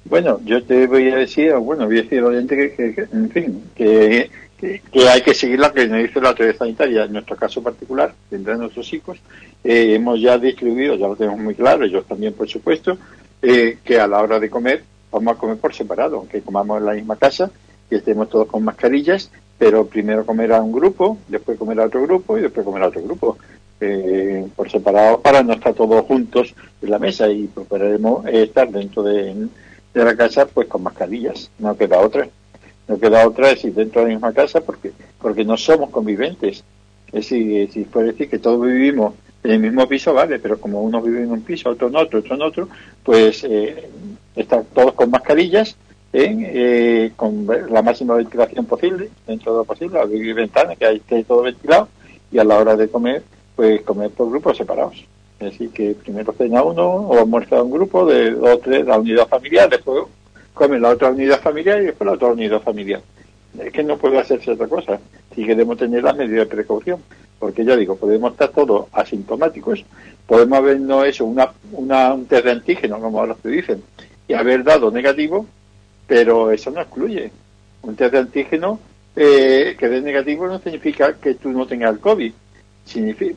Bueno, 0.09 0.39
yo 0.43 0.63
te 0.63 0.87
voy 0.87 1.07
a 1.09 1.17
decir, 1.17 1.53
bueno, 1.53 1.85
voy 1.85 1.99
a 1.99 2.01
decir 2.01 2.17
al 2.17 2.25
oyente 2.25 2.55
que, 2.75 3.07
en 3.13 3.29
fin, 3.29 3.63
que, 3.75 4.31
que, 4.57 4.81
hay 5.07 5.21
que 5.21 5.35
seguir 5.35 5.59
la 5.59 5.71
que 5.71 5.87
nos 5.87 5.99
dice 5.99 6.19
la 6.19 6.29
autoridad 6.29 6.57
sanitaria. 6.57 7.03
En 7.03 7.13
nuestro 7.13 7.35
caso 7.35 7.61
particular, 7.61 8.15
entre 8.31 8.57
nuestros 8.57 8.91
hijos, 8.91 9.19
eh, 9.63 9.93
hemos 9.93 10.19
ya 10.19 10.39
distribuido, 10.39 10.95
ya 10.95 11.07
lo 11.07 11.15
tenemos 11.15 11.39
muy 11.39 11.53
claro, 11.53 11.85
ellos 11.85 12.05
también, 12.07 12.33
por 12.33 12.49
supuesto, 12.49 12.97
eh, 13.43 13.77
que 13.83 13.99
a 13.99 14.07
la 14.07 14.21
hora 14.21 14.39
de 14.39 14.49
comer 14.49 14.83
vamos 15.11 15.35
a 15.35 15.39
comer 15.39 15.57
por 15.57 15.75
separado, 15.75 16.17
aunque 16.17 16.41
comamos 16.41 16.79
en 16.79 16.85
la 16.85 16.93
misma 16.93 17.15
casa, 17.15 17.51
que 17.87 17.97
estemos 17.97 18.29
todos 18.29 18.47
con 18.47 18.63
mascarillas, 18.63 19.31
pero 19.59 19.85
primero 19.85 20.25
comer 20.25 20.53
a 20.53 20.61
un 20.61 20.71
grupo, 20.71 21.19
después 21.27 21.57
comer 21.57 21.79
a 21.81 21.85
otro 21.85 22.01
grupo 22.01 22.35
y 22.37 22.41
después 22.41 22.65
comer 22.65 22.81
a 22.81 22.87
otro 22.87 23.03
grupo. 23.03 23.37
Eh, 23.81 24.45
por 24.57 24.69
separado 24.69 25.21
para 25.21 25.41
no 25.41 25.53
estar 25.53 25.73
todos 25.73 26.03
juntos 26.03 26.53
en 26.81 26.89
la 26.91 26.99
mesa 26.99 27.29
y 27.29 27.47
procuraremos 27.47 28.25
estar 28.27 28.69
dentro 28.69 29.03
de, 29.03 29.47
la 29.93 30.15
casa 30.15 30.45
pues 30.45 30.67
con 30.67 30.83
mascarillas, 30.83 31.49
no 31.59 31.75
queda 31.77 31.99
otra. 31.99 32.27
No 32.87 32.99
queda 32.99 33.27
otra 33.27 33.49
decir 33.49 33.73
dentro 33.73 34.01
de 34.01 34.07
la 34.07 34.13
misma 34.13 34.33
casa 34.33 34.61
porque 34.61 34.91
porque 35.19 35.45
no 35.45 35.57
somos 35.57 35.89
conviventes. 35.89 36.63
Es 37.07 37.13
decir, 37.13 37.71
si 37.71 37.83
puede 37.83 38.07
decir 38.07 38.29
que 38.29 38.39
todos 38.39 38.65
vivimos 38.65 39.13
en 39.43 39.51
el 39.51 39.59
mismo 39.59 39.87
piso, 39.87 40.13
vale, 40.13 40.39
pero 40.39 40.59
como 40.59 40.81
uno 40.81 41.01
vive 41.01 41.23
en 41.23 41.31
un 41.31 41.41
piso, 41.41 41.69
otro 41.69 41.87
en 41.87 41.95
otro, 41.95 42.19
otro 42.19 42.35
en 42.35 42.41
otro, 42.41 42.69
pues 43.03 43.43
eh, 43.43 43.89
están 44.35 44.65
todos 44.73 44.93
con 44.93 45.09
mascarillas, 45.09 45.75
eh, 46.13 47.11
con 47.15 47.47
la 47.69 47.81
máxima 47.81 48.15
ventilación 48.15 48.65
posible, 48.65 49.09
dentro 49.25 49.53
de 49.53 49.57
lo 49.59 49.63
posible, 49.63 49.99
abrir 49.99 50.33
ventanas, 50.33 50.77
que 50.77 50.91
esté 50.91 51.23
todo 51.23 51.43
ventilado, 51.43 51.87
y 52.31 52.37
a 52.37 52.43
la 52.43 52.57
hora 52.57 52.75
de 52.75 52.89
comer, 52.89 53.23
pues 53.55 53.81
comer 53.81 54.11
por 54.11 54.29
grupos 54.29 54.57
separados. 54.57 55.05
Decir, 55.39 55.69
que 55.71 55.95
primero 55.95 56.33
cena 56.33 56.63
uno 56.63 56.85
o 56.85 57.17
almuerza 57.17 57.63
un 57.63 57.71
grupo 57.71 58.05
de 58.05 58.31
dos 58.31 58.59
tres, 58.61 58.85
la 58.85 58.99
unidad 58.99 59.27
familiar, 59.27 59.69
después 59.69 60.03
come 60.53 60.77
la 60.79 60.89
otra 60.89 61.09
unidad 61.09 61.39
familiar 61.39 61.81
y 61.81 61.85
después 61.85 62.05
la 62.05 62.13
otra 62.13 62.27
unidad 62.27 62.61
familiar. 62.61 63.01
Es 63.57 63.71
que 63.71 63.83
no 63.83 63.97
puede 63.97 64.19
hacerse 64.19 64.51
otra 64.51 64.67
cosa 64.67 64.99
si 65.33 65.45
queremos 65.45 65.77
tener 65.77 66.03
las 66.03 66.17
medidas 66.17 66.49
de 66.49 66.55
precaución. 66.55 66.99
Porque 67.39 67.63
ya 67.63 67.77
digo, 67.77 67.95
podemos 67.95 68.33
estar 68.33 68.49
todos 68.49 68.87
asintomáticos, 68.91 69.85
podemos 70.27 70.57
habernos 70.57 71.05
hecho 71.05 71.23
una, 71.23 71.49
una, 71.71 72.13
un 72.13 72.25
test 72.25 72.43
de 72.43 72.51
antígeno, 72.51 72.99
como 72.99 73.21
ahora 73.21 73.37
se 73.41 73.47
dicen, 73.47 73.81
y 74.27 74.33
haber 74.33 74.65
dado 74.65 74.91
negativo, 74.91 75.45
pero 76.05 76.51
eso 76.51 76.69
no 76.69 76.81
excluye. 76.81 77.31
Un 77.83 77.95
test 77.95 78.11
de 78.11 78.19
antígeno 78.19 78.77
eh, 79.15 79.77
que 79.79 79.87
dé 79.87 80.01
negativo 80.01 80.47
no 80.47 80.59
significa 80.59 81.13
que 81.13 81.35
tú 81.35 81.49
no 81.51 81.65
tengas 81.65 81.93
el 81.93 81.99
COVID 81.99 82.33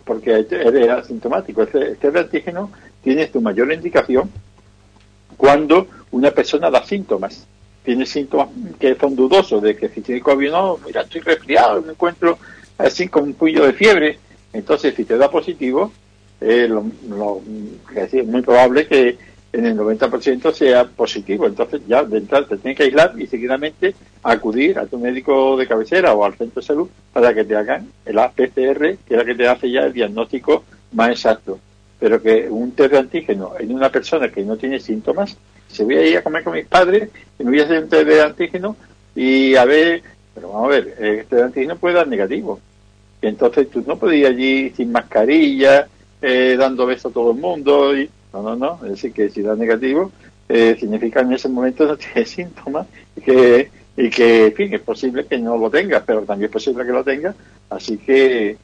porque 0.05 0.47
eres 0.51 0.89
asintomático. 0.89 1.63
Este, 1.63 1.93
este 1.93 2.19
antígeno 2.19 2.71
tiene 3.03 3.27
tu 3.27 3.41
mayor 3.41 3.73
indicación 3.73 4.31
cuando 5.37 5.87
una 6.11 6.31
persona 6.31 6.71
da 6.71 6.85
síntomas. 6.85 7.47
Tiene 7.85 8.07
síntomas 8.07 8.49
que 8.79 8.95
son 8.95 9.17
dudosos 9.17 9.61
de 9.63 9.77
que 9.77 9.89
si 9.89 10.03
tiene 10.03 10.21
COVID 10.21 10.51
no, 10.51 10.79
mira, 10.87 11.03
estoy 11.03 11.21
resfriado, 11.21 11.83
me 11.83 11.93
encuentro 11.93 12.39
así 12.79 13.09
con 13.09 13.25
un 13.25 13.35
puño 13.35 13.65
de 13.65 13.73
fiebre. 13.73 14.19
Entonces, 14.53 14.95
si 14.95 15.05
te 15.05 15.17
da 15.17 15.31
positivo, 15.31 15.93
eh, 16.41 16.69
es 17.97 18.27
muy 18.27 18.43
probable 18.43 18.87
que 18.87 19.19
en 19.53 19.67
el 19.67 19.77
90% 19.77 20.53
sea 20.53 20.85
positivo. 20.85 21.47
Entonces 21.47 21.83
ya 21.87 22.03
de 22.05 22.19
entrada 22.19 22.47
te 22.47 22.57
tienes 22.57 22.77
que 22.77 22.85
aislar 22.85 23.15
y 23.19 23.27
seguidamente 23.27 23.95
acudir 24.23 24.79
a 24.79 24.87
tu 24.87 24.99
médico 24.99 25.57
de 25.57 25.67
cabecera 25.67 26.15
o 26.15 26.25
al 26.25 26.35
centro 26.35 26.61
de 26.61 26.67
salud 26.67 26.89
para 27.13 27.35
que 27.35 27.45
te 27.45 27.57
hagan 27.57 27.89
el 28.05 28.17
PCR, 28.17 28.97
que 28.97 29.11
es 29.11 29.17
la 29.17 29.25
que 29.25 29.35
te 29.35 29.49
hace 29.49 29.71
ya 29.71 29.83
el 29.83 29.93
diagnóstico 29.93 30.65
más 30.93 31.11
exacto. 31.11 31.59
Pero 31.99 32.21
que 32.21 32.49
un 32.49 32.73
test 32.73 32.93
de 32.93 32.99
antígeno 32.99 33.53
en 33.59 33.75
una 33.75 33.91
persona 33.91 34.31
que 34.31 34.43
no 34.43 34.57
tiene 34.57 34.81
síntomas, 34.81 35.37
se 35.69 35.85
voy 35.85 35.97
a 35.97 36.07
ir 36.07 36.17
a 36.17 36.23
comer 36.23 36.43
con 36.43 36.55
mis 36.55 36.67
padres 36.67 37.11
y 37.39 37.45
me 37.45 37.51
voy 37.51 37.61
a 37.61 37.65
hacer 37.65 37.83
un 37.83 37.89
test 37.89 38.07
de 38.07 38.23
antígeno 38.23 38.77
y 39.15 39.55
a 39.55 39.65
ver, 39.65 40.03
pero 40.35 40.49
vamos 40.49 40.69
a 40.69 40.71
ver, 40.71 40.89
este 40.99 41.17
test 41.17 41.33
de 41.33 41.43
antígeno 41.43 41.77
puede 41.77 41.97
dar 41.97 42.09
negativo. 42.09 42.59
Y 43.21 43.27
entonces 43.29 43.71
tú 43.71 43.85
no 43.87 43.97
podías 43.99 44.33
ir 44.33 44.37
allí 44.37 44.71
sin 44.71 44.91
mascarilla, 44.91 45.87
eh, 46.21 46.57
dando 46.59 46.87
besos 46.87 47.11
a 47.11 47.15
todo 47.15 47.33
el 47.33 47.39
mundo 47.39 47.97
y 47.97 48.11
no, 48.33 48.43
no, 48.43 48.57
no. 48.57 48.79
Es 48.85 48.93
decir, 48.93 49.13
que 49.13 49.29
si 49.29 49.43
da 49.43 49.55
negativo, 49.55 50.11
eh, 50.49 50.77
significa 50.79 51.21
en 51.21 51.33
ese 51.33 51.49
momento 51.49 51.87
no 51.87 51.97
tiene 52.15 52.27
síntomas 52.27 52.87
y 53.17 53.21
que, 53.21 53.71
y 53.97 54.11
que, 54.11 54.47
en 54.47 54.55
fin, 54.55 54.75
es 54.75 54.81
posible 54.81 55.27
que 55.27 55.39
no 55.39 55.57
lo 55.57 55.71
tenga, 55.71 56.03
pero 56.05 56.23
también 56.23 56.47
es 56.47 56.53
posible 56.53 56.85
que 56.85 56.93
lo 56.93 57.05
tenga. 57.05 57.35
Así 57.71 57.99
que, 57.99 58.57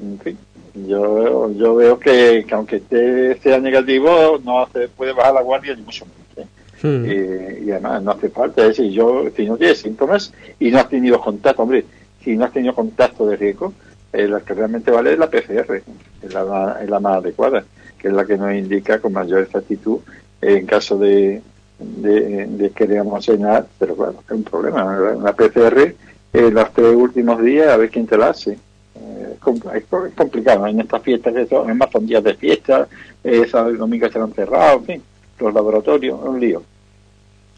en 0.00 0.18
fin, 0.20 0.38
yo, 0.86 1.50
yo 1.52 1.74
veo 1.74 1.98
que, 1.98 2.44
aunque 2.50 2.76
esté, 2.76 3.36
sea 3.38 3.58
negativo, 3.58 4.40
no 4.44 4.68
se 4.72 4.88
puede 4.88 5.12
bajar 5.12 5.34
la 5.34 5.42
guardia 5.42 5.74
ni 5.74 5.82
mucho 5.82 6.06
menos. 6.06 6.48
¿eh? 6.48 6.86
Hmm. 6.86 7.04
Eh, 7.06 7.62
y 7.66 7.70
además 7.72 8.02
no 8.02 8.12
hace 8.12 8.28
falta. 8.30 8.62
Es 8.62 8.76
decir, 8.76 8.92
yo, 8.92 9.24
si 9.36 9.46
no 9.46 9.56
tienes 9.56 9.78
síntomas 9.78 10.32
y 10.60 10.70
no 10.70 10.78
has 10.78 10.88
tenido 10.88 11.20
contacto, 11.20 11.62
hombre, 11.62 11.84
si 12.22 12.36
no 12.36 12.44
has 12.44 12.52
tenido 12.52 12.74
contacto 12.74 13.26
de 13.26 13.36
riesgo, 13.36 13.74
la 14.12 14.40
que 14.40 14.54
realmente 14.54 14.90
vale 14.90 15.12
es 15.12 15.18
la 15.18 15.28
PCR, 15.28 15.82
es 16.22 16.32
la, 16.32 16.78
es 16.82 16.88
la 16.88 16.98
más 16.98 17.18
adecuada 17.18 17.64
que 17.98 18.08
es 18.08 18.14
la 18.14 18.24
que 18.24 18.36
nos 18.36 18.54
indica 18.54 19.00
con 19.00 19.12
mayor 19.12 19.42
exactitud 19.42 19.98
en 20.40 20.66
caso 20.66 20.98
de, 20.98 21.42
de, 21.78 22.72
que 22.74 23.02
cenar, 23.20 23.66
pero 23.78 23.94
bueno, 23.94 24.22
es 24.24 24.30
un 24.30 24.44
problema. 24.44 24.84
Una 25.16 25.32
PCR 25.32 25.94
en 26.32 26.54
los 26.54 26.72
tres 26.72 26.94
últimos 26.94 27.42
días 27.42 27.68
a 27.68 27.76
ver 27.76 27.90
quién 27.90 28.06
te 28.06 28.16
la 28.16 28.30
hace. 28.30 28.52
Eh, 28.52 29.36
es, 29.74 29.84
complicado 30.14 30.66
en 30.66 30.80
estas 30.80 31.02
fiestas 31.02 31.34
que 31.34 31.46
son, 31.46 31.76
más 31.76 31.90
son 31.90 32.06
días 32.06 32.22
de 32.22 32.34
fiesta, 32.34 32.88
eh, 33.24 33.46
sábado 33.50 33.74
y 33.74 33.76
domingo 33.76 34.06
estarán 34.06 34.32
cerrados, 34.32 34.80
en 34.80 34.86
fin, 34.86 35.02
los 35.40 35.54
laboratorios, 35.54 36.18
es 36.20 36.26
un 36.26 36.40
lío. 36.40 36.62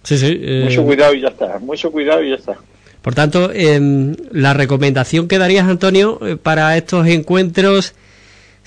Sí, 0.03 0.17
sí, 0.17 0.41
eh, 0.43 0.63
Mucho 0.65 0.85
cuidado 0.85 1.15
y 1.15 1.21
ya 1.21 1.29
está, 1.29 1.59
mucho 1.59 1.91
cuidado 1.91 2.23
y 2.23 2.31
ya 2.31 2.37
está. 2.37 2.57
Por 3.03 3.15
tanto, 3.15 3.51
eh, 3.53 4.15
la 4.31 4.53
recomendación 4.53 5.27
que 5.27 5.39
darías, 5.39 5.67
Antonio, 5.67 6.19
eh, 6.27 6.37
para 6.37 6.77
estos 6.77 7.07
encuentros 7.07 7.95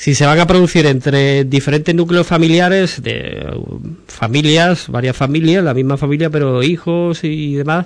si 0.03 0.15
se 0.15 0.25
van 0.25 0.37
a 0.37 0.45
producir 0.45 0.85
entre 0.85 1.45
diferentes 1.45 1.95
núcleos 1.95 2.27
familiares, 2.27 3.01
de 3.01 3.41
familias, 4.07 4.89
varias 4.89 5.15
familias, 5.15 5.63
la 5.63 5.73
misma 5.73 5.95
familia, 5.95 6.29
pero 6.29 6.61
hijos 6.61 7.23
y 7.23 7.53
demás, 7.53 7.85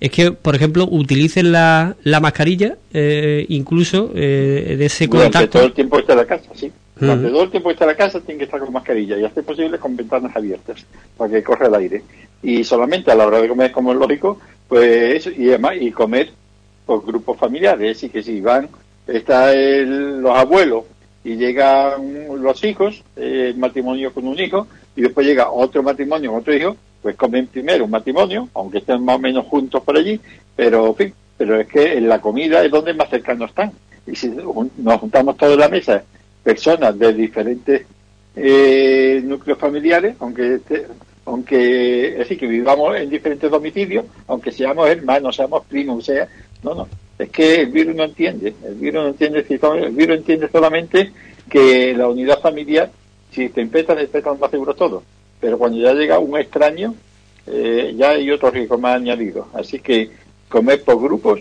es 0.00 0.10
que, 0.10 0.32
por 0.32 0.54
ejemplo, 0.54 0.88
utilicen 0.90 1.52
la, 1.52 1.94
la 2.04 2.20
mascarilla, 2.20 2.78
eh, 2.94 3.44
incluso 3.50 4.12
eh, 4.14 4.76
de 4.78 4.86
ese 4.86 5.06
Durante 5.06 5.24
contacto. 5.24 5.58
todo 5.58 5.66
el 5.66 5.74
tiempo 5.74 5.98
está 5.98 6.12
en 6.14 6.18
la 6.20 6.24
casa, 6.24 6.50
sí. 6.54 6.72
Durante 6.98 7.28
todo 7.28 7.42
el 7.42 7.50
tiempo 7.50 7.70
está 7.70 7.84
en 7.84 7.90
la 7.90 7.96
casa 7.96 8.20
tiene 8.20 8.38
que 8.38 8.44
estar 8.44 8.58
con 8.58 8.72
mascarilla 8.72 9.18
y 9.18 9.24
hace 9.24 9.42
posible 9.42 9.76
con 9.76 9.94
ventanas 9.94 10.34
abiertas 10.34 10.86
para 11.18 11.34
que 11.34 11.42
corra 11.42 11.66
el 11.66 11.74
aire. 11.74 12.02
Y 12.42 12.64
solamente 12.64 13.10
a 13.10 13.14
la 13.14 13.26
hora 13.26 13.42
de 13.42 13.48
comer, 13.48 13.72
como 13.72 13.92
es 13.92 13.98
lógico, 13.98 14.40
pues 14.68 15.26
y 15.26 15.50
además, 15.50 15.74
y 15.78 15.90
comer 15.90 16.30
por 16.86 17.04
grupos 17.04 17.38
familiares. 17.38 18.02
y 18.04 18.08
que 18.08 18.22
si 18.22 18.40
van, 18.40 18.70
está 19.06 19.52
el, 19.52 20.22
los 20.22 20.34
abuelos 20.34 20.84
y 21.24 21.36
llegan 21.36 22.42
los 22.42 22.62
hijos, 22.64 23.02
eh, 23.16 23.54
matrimonio 23.56 24.12
con 24.12 24.26
un 24.26 24.38
hijo, 24.38 24.66
y 24.96 25.02
después 25.02 25.26
llega 25.26 25.50
otro 25.50 25.82
matrimonio 25.82 26.34
otro 26.34 26.54
hijo, 26.54 26.76
pues 27.00 27.16
comen 27.16 27.46
primero 27.46 27.84
un 27.84 27.90
matrimonio, 27.90 28.48
aunque 28.54 28.78
estén 28.78 29.04
más 29.04 29.16
o 29.16 29.18
menos 29.18 29.46
juntos 29.46 29.82
por 29.82 29.96
allí, 29.96 30.20
pero 30.54 30.88
en 30.88 30.94
fin, 30.94 31.14
pero 31.36 31.60
es 31.60 31.66
que 31.66 31.98
en 31.98 32.08
la 32.08 32.20
comida 32.20 32.64
es 32.64 32.70
donde 32.70 32.94
más 32.94 33.10
cercanos 33.10 33.50
están. 33.50 33.72
Y 34.06 34.14
si 34.14 34.28
nos 34.28 35.00
juntamos 35.00 35.36
todos 35.36 35.54
en 35.54 35.60
la 35.60 35.68
mesa, 35.68 36.02
personas 36.42 36.98
de 36.98 37.12
diferentes 37.12 37.86
eh, 38.36 39.20
núcleos 39.24 39.58
familiares, 39.58 40.16
aunque 40.20 40.60
aunque 41.24 42.08
es 42.08 42.18
decir, 42.18 42.38
que 42.38 42.46
vivamos 42.46 42.96
en 42.96 43.08
diferentes 43.08 43.50
domicilios, 43.50 44.04
aunque 44.26 44.50
seamos 44.50 44.88
hermanos, 44.88 45.36
seamos 45.36 45.64
primos, 45.66 46.04
sea, 46.04 46.26
no, 46.62 46.74
no, 46.74 46.88
es 47.22 47.30
que 47.30 47.62
el 47.62 47.66
virus 47.70 47.94
no 47.94 48.04
entiende, 48.04 48.54
el 48.64 48.74
virus 48.74 49.02
no 49.02 49.08
entiende, 49.08 49.46
el 49.48 49.92
virus 49.92 50.16
entiende 50.16 50.48
solamente 50.50 51.12
que 51.48 51.94
la 51.94 52.08
unidad 52.08 52.40
familiar, 52.40 52.90
si 53.30 53.48
te 53.48 53.60
infectan, 53.60 53.96
te 53.96 54.04
infectan 54.04 54.38
más 54.38 54.50
seguro 54.50 54.74
todo. 54.74 55.02
Pero 55.40 55.58
cuando 55.58 55.78
ya 55.78 55.92
llega 55.92 56.18
un 56.18 56.38
extraño, 56.38 56.94
eh, 57.46 57.94
ya 57.96 58.10
hay 58.10 58.30
otro 58.30 58.50
riesgo 58.50 58.78
más 58.78 58.96
añadido. 58.96 59.48
Así 59.54 59.80
que 59.80 60.10
comer 60.48 60.82
por 60.82 61.00
grupos 61.02 61.40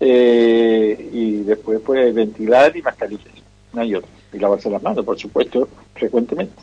eh, 0.00 1.10
y 1.12 1.42
después 1.42 1.80
pues 1.84 2.14
ventilar 2.14 2.76
y 2.76 2.82
mascarillas. 2.82 3.26
No 3.72 3.82
hay 3.82 3.94
otro. 3.94 4.10
Y 4.32 4.38
lavarse 4.38 4.70
las 4.70 4.82
manos, 4.82 5.04
por 5.04 5.18
supuesto, 5.18 5.68
frecuentemente. 5.94 6.54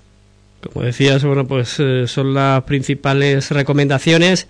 Como 0.74 0.86
decías, 0.86 1.24
bueno, 1.24 1.48
pues 1.48 1.80
eh, 1.80 2.06
son 2.08 2.34
las 2.34 2.64
principales 2.64 3.52
recomendaciones 3.52 4.48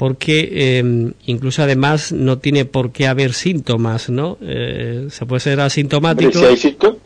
porque 0.00 0.78
em, 0.78 1.12
incluso 1.26 1.62
además 1.62 2.10
no 2.10 2.38
tiene 2.38 2.64
por 2.64 2.90
qué 2.90 3.06
haber 3.06 3.34
síntomas, 3.34 4.08
¿no? 4.08 4.38
Eh, 4.40 5.08
se 5.10 5.26
puede 5.26 5.40
ser 5.40 5.60
asintomático. 5.60 6.32
si 6.32 6.42
hay 6.42 6.56
síntomas, 6.56 6.96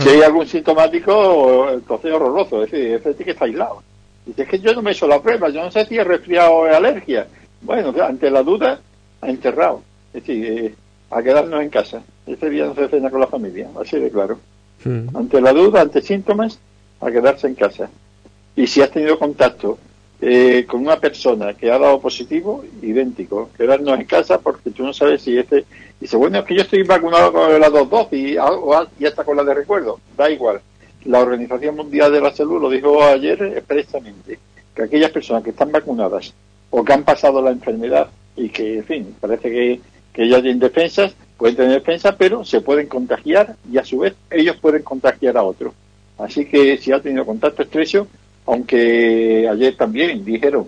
si 0.00 0.08
hay 0.08 0.22
algún 0.22 0.44
sintomático, 0.48 1.70
entonces 1.70 2.10
es 2.10 2.16
horroroso, 2.16 2.64
es 2.64 2.72
decir, 2.72 3.00
es 3.04 3.16
que 3.16 3.30
está 3.30 3.44
aislado. 3.44 3.84
Dice, 4.26 4.42
es 4.42 4.48
que 4.48 4.58
yo 4.58 4.74
no 4.74 4.82
me 4.82 4.90
he 4.90 4.92
hecho 4.92 5.06
la 5.06 5.22
prueba, 5.22 5.50
yo 5.50 5.62
no 5.62 5.70
sé 5.70 5.86
si 5.86 5.96
he 5.96 6.02
resfriado 6.02 6.50
o 6.50 6.64
alergia. 6.64 7.28
Bueno, 7.60 7.94
ante 8.02 8.28
la 8.28 8.42
duda, 8.42 8.80
ha 9.20 9.30
enterrado. 9.30 9.84
Es 10.12 10.24
decir, 10.24 10.44
eh, 10.44 10.74
a 11.12 11.22
quedarnos 11.22 11.62
en 11.62 11.70
casa. 11.70 12.02
Ese 12.26 12.50
día 12.50 12.66
no 12.66 12.74
se 12.74 12.88
cena 12.88 13.08
con 13.08 13.20
la 13.20 13.28
familia, 13.28 13.68
así 13.80 14.00
de 14.00 14.10
claro. 14.10 14.40
Hmm. 14.82 15.16
Ante 15.16 15.40
la 15.40 15.52
duda, 15.52 15.82
ante 15.82 16.02
síntomas, 16.02 16.58
a 17.00 17.08
quedarse 17.08 17.46
en 17.46 17.54
casa. 17.54 17.88
Y 18.56 18.66
si 18.66 18.82
has 18.82 18.90
tenido 18.90 19.16
contacto 19.16 19.78
eh, 20.24 20.64
con 20.68 20.82
una 20.82 21.00
persona 21.00 21.52
que 21.54 21.68
ha 21.68 21.80
dado 21.80 22.00
positivo, 22.00 22.64
idéntico. 22.80 23.50
Quedarnos 23.56 23.98
en 23.98 24.06
casa 24.06 24.38
porque 24.38 24.70
tú 24.70 24.84
no 24.84 24.92
sabes 24.92 25.22
si 25.22 25.36
este... 25.36 25.64
Dice, 25.98 26.16
bueno, 26.16 26.38
es 26.38 26.44
que 26.44 26.54
yo 26.54 26.62
estoy 26.62 26.84
vacunado 26.84 27.32
con 27.32 27.60
las 27.60 27.72
dos 27.72 27.90
dosis 27.90 28.18
y, 28.20 28.36
y 29.00 29.06
hasta 29.06 29.24
con 29.24 29.36
la 29.36 29.42
de 29.42 29.54
recuerdo. 29.54 29.98
Da 30.16 30.30
igual. 30.30 30.60
La 31.06 31.18
Organización 31.18 31.74
Mundial 31.74 32.12
de 32.12 32.20
la 32.20 32.32
Salud 32.32 32.62
lo 32.62 32.70
dijo 32.70 33.02
ayer 33.02 33.42
expresamente, 33.56 34.38
que 34.74 34.82
aquellas 34.82 35.10
personas 35.10 35.42
que 35.42 35.50
están 35.50 35.72
vacunadas 35.72 36.32
o 36.70 36.84
que 36.84 36.92
han 36.92 37.02
pasado 37.02 37.42
la 37.42 37.50
enfermedad 37.50 38.08
y 38.36 38.48
que, 38.48 38.78
en 38.78 38.84
fin, 38.84 39.16
parece 39.20 39.50
que, 39.50 39.80
que 40.12 40.28
ya 40.28 40.40
tienen 40.40 40.60
defensas, 40.60 41.14
pueden 41.36 41.56
tener 41.56 41.72
defensa, 41.72 42.16
pero 42.16 42.44
se 42.44 42.60
pueden 42.60 42.86
contagiar 42.86 43.56
y 43.70 43.78
a 43.78 43.84
su 43.84 43.98
vez 43.98 44.14
ellos 44.30 44.56
pueden 44.60 44.82
contagiar 44.82 45.36
a 45.36 45.42
otros. 45.42 45.74
Así 46.16 46.44
que 46.46 46.78
si 46.78 46.92
ha 46.92 47.02
tenido 47.02 47.26
contacto 47.26 47.62
estrecho, 47.62 48.06
aunque 48.46 49.48
ayer 49.48 49.76
también 49.76 50.24
dijeron 50.24 50.66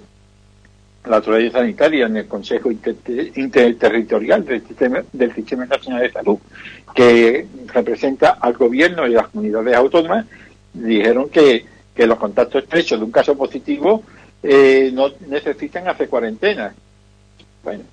la 1.07 1.17
autoridad 1.17 1.53
sanitaria 1.53 2.07
en 2.07 2.17
el 2.17 2.27
Consejo 2.27 2.71
Interterritorial 2.71 4.45
del 4.45 4.63
sistema, 5.35 5.67
Nacional 5.67 6.03
de 6.03 6.13
Salud, 6.13 6.39
que 6.95 7.47
representa 7.67 8.31
al 8.41 8.55
gobierno 8.55 9.07
y 9.07 9.11
las 9.11 9.29
comunidades 9.29 9.75
autónomas, 9.75 10.25
dijeron 10.73 11.29
que, 11.29 11.67
que 11.95 12.07
los 12.07 12.19
contactos 12.19 12.63
estrechos 12.63 12.99
de 12.99 13.05
un 13.05 13.11
caso 13.11 13.37
positivo 13.37 14.03
eh, 14.43 14.91
no 14.95 15.11
necesitan 15.29 15.89
hacer 15.89 16.09
cuarentena. 16.09 16.75
Bueno, 17.63 17.85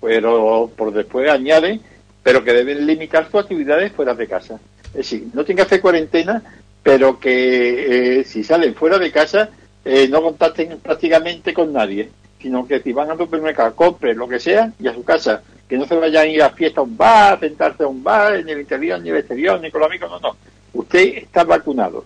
pero 0.00 0.70
por 0.76 0.92
después 0.92 1.28
añaden, 1.28 1.80
pero 2.22 2.44
que 2.44 2.52
deben 2.52 2.86
limitar 2.86 3.28
sus 3.30 3.40
actividades 3.40 3.92
fuera 3.92 4.14
de 4.14 4.28
casa. 4.28 4.60
Es 4.88 4.94
decir, 4.94 5.26
no 5.32 5.44
tienen 5.44 5.56
que 5.56 5.66
hacer 5.66 5.80
cuarentena, 5.80 6.42
pero 6.82 7.20
que 7.20 8.20
eh, 8.20 8.24
si 8.24 8.42
salen 8.42 8.74
fuera 8.74 8.98
de 8.98 9.12
casa 9.12 9.50
eh, 9.84 10.08
no 10.08 10.22
contacten 10.22 10.78
prácticamente 10.78 11.54
con 11.54 11.72
nadie, 11.72 12.10
sino 12.40 12.66
que 12.66 12.80
si 12.80 12.92
van 12.92 13.10
a 13.10 13.16
supermercado, 13.16 13.74
compren 13.74 14.16
lo 14.16 14.28
que 14.28 14.40
sea 14.40 14.72
y 14.78 14.86
a 14.88 14.94
su 14.94 15.04
casa, 15.04 15.42
que 15.68 15.78
no 15.78 15.86
se 15.86 15.94
vayan 15.94 16.24
a 16.24 16.26
ir 16.26 16.42
a 16.42 16.50
fiesta 16.50 16.80
a 16.80 16.84
un 16.84 16.96
bar, 16.96 17.34
a 17.34 17.40
sentarse 17.40 17.82
a 17.82 17.86
un 17.88 18.02
bar, 18.02 18.36
en 18.36 18.48
el 18.48 18.60
interior, 18.60 19.00
ni 19.00 19.10
el 19.10 19.16
exterior, 19.16 19.60
ni 19.60 19.70
con 19.70 19.80
los 19.80 19.90
amigos, 19.90 20.10
no, 20.10 20.20
no. 20.20 20.36
Usted 20.72 21.18
está 21.18 21.44
vacunado 21.44 22.04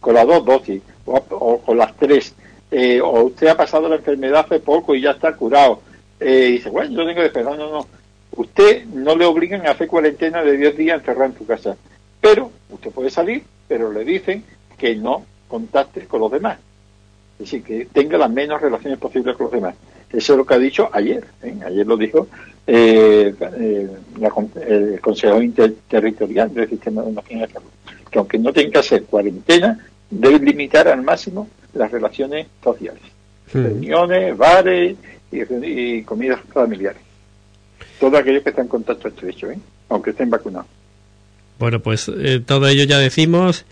con 0.00 0.14
las 0.14 0.26
dos 0.26 0.44
dosis 0.44 0.82
o, 1.06 1.60
con 1.60 1.78
las 1.78 1.96
tres, 1.96 2.34
eh, 2.70 3.00
o 3.00 3.24
usted 3.24 3.48
ha 3.48 3.56
pasado 3.56 3.88
la 3.88 3.96
enfermedad 3.96 4.44
hace 4.46 4.60
poco 4.60 4.94
y 4.94 5.00
ya 5.00 5.12
está 5.12 5.34
curado, 5.34 5.80
y 6.20 6.52
dice, 6.52 6.70
bueno, 6.70 6.90
yo 6.90 7.06
tengo 7.06 7.20
que 7.20 7.26
esperar, 7.26 7.56
no, 7.58 7.70
no. 7.70 7.86
Usted 8.36 8.86
no 8.86 9.14
le 9.14 9.24
obligan 9.24 9.66
a 9.66 9.72
hacer 9.72 9.86
cuarentena 9.86 10.42
de 10.42 10.56
10 10.56 10.76
días 10.76 10.98
encerrado 11.00 11.26
en 11.26 11.38
su 11.38 11.46
casa, 11.46 11.76
pero 12.20 12.50
usted 12.70 12.90
puede 12.90 13.10
salir 13.10 13.44
pero 13.68 13.92
le 13.92 14.04
dicen 14.04 14.44
que 14.78 14.96
no 14.96 15.24
contacte 15.48 16.06
con 16.06 16.20
los 16.20 16.32
demás. 16.32 16.58
Es 17.34 17.50
decir, 17.50 17.62
que 17.62 17.86
tenga 17.86 18.18
las 18.18 18.30
menos 18.30 18.60
relaciones 18.60 18.98
posibles 18.98 19.36
con 19.36 19.46
los 19.46 19.52
demás. 19.52 19.74
Eso 20.10 20.32
es 20.34 20.38
lo 20.38 20.46
que 20.46 20.54
ha 20.54 20.58
dicho 20.58 20.88
ayer. 20.92 21.24
¿eh? 21.42 21.56
Ayer 21.66 21.86
lo 21.86 21.96
dijo 21.96 22.28
eh, 22.66 23.34
eh, 23.58 23.88
el 24.68 25.00
Consejo 25.00 25.42
Interterritorial 25.42 26.54
del 26.54 26.68
Sistema 26.68 27.02
de 27.02 27.12
Nacional 27.12 27.48
de 27.48 27.52
Salud. 27.54 27.68
Que 28.10 28.18
aunque 28.18 28.38
no 28.38 28.52
tenga 28.52 28.70
que 28.70 28.78
hacer 28.78 29.04
cuarentena, 29.04 29.84
debe 30.08 30.38
limitar 30.38 30.86
al 30.86 31.02
máximo 31.02 31.48
las 31.72 31.90
relaciones 31.90 32.46
sociales. 32.62 33.02
Reuniones, 33.52 34.36
bares 34.36 34.96
y, 35.32 36.02
comidas 36.02 36.40
familiares. 36.52 37.02
Todos 37.98 38.14
aquellos 38.14 38.42
que 38.42 38.50
están 38.50 38.66
en 38.66 38.68
contacto 38.68 39.08
estrecho, 39.08 39.48
aunque 39.88 40.10
estén 40.10 40.30
vacunados. 40.30 40.66
Bueno, 41.58 41.80
pues 41.80 42.10
eh, 42.14 42.40
todo 42.44 42.68
ello 42.68 42.84
ya 42.84 42.98
decimos 42.98 43.64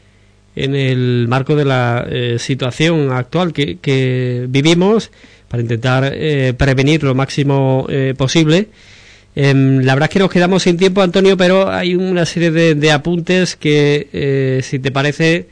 en 0.55 0.75
el 0.75 1.27
marco 1.29 1.57
de 1.57 1.65
la 1.65 2.07
eh, 2.09 2.37
situación 2.39 3.11
actual 3.11 3.53
que, 3.53 4.47
vivimos 4.49 5.11
para 5.49 5.63
intentar 5.63 6.13
eh, 6.15 6.55
prevenir 6.57 7.03
lo 7.03 7.15
máximo 7.15 7.87
posible. 8.17 8.69
Em, 9.35 9.81
la 9.81 9.95
verdad 9.95 10.09
es 10.11 10.13
que 10.13 10.19
nos 10.19 10.31
quedamos 10.31 10.63
sin 10.63 10.77
tiempo, 10.77 11.03
Antonio, 11.03 11.37
pero 11.37 11.71
hay 11.71 11.95
una 11.95 12.27
serie 12.27 12.51
de, 12.51 12.93
apuntes 12.93 13.57
que, 13.57 14.61
si 14.63 14.79
te 14.79 14.91
parece, 14.91 15.47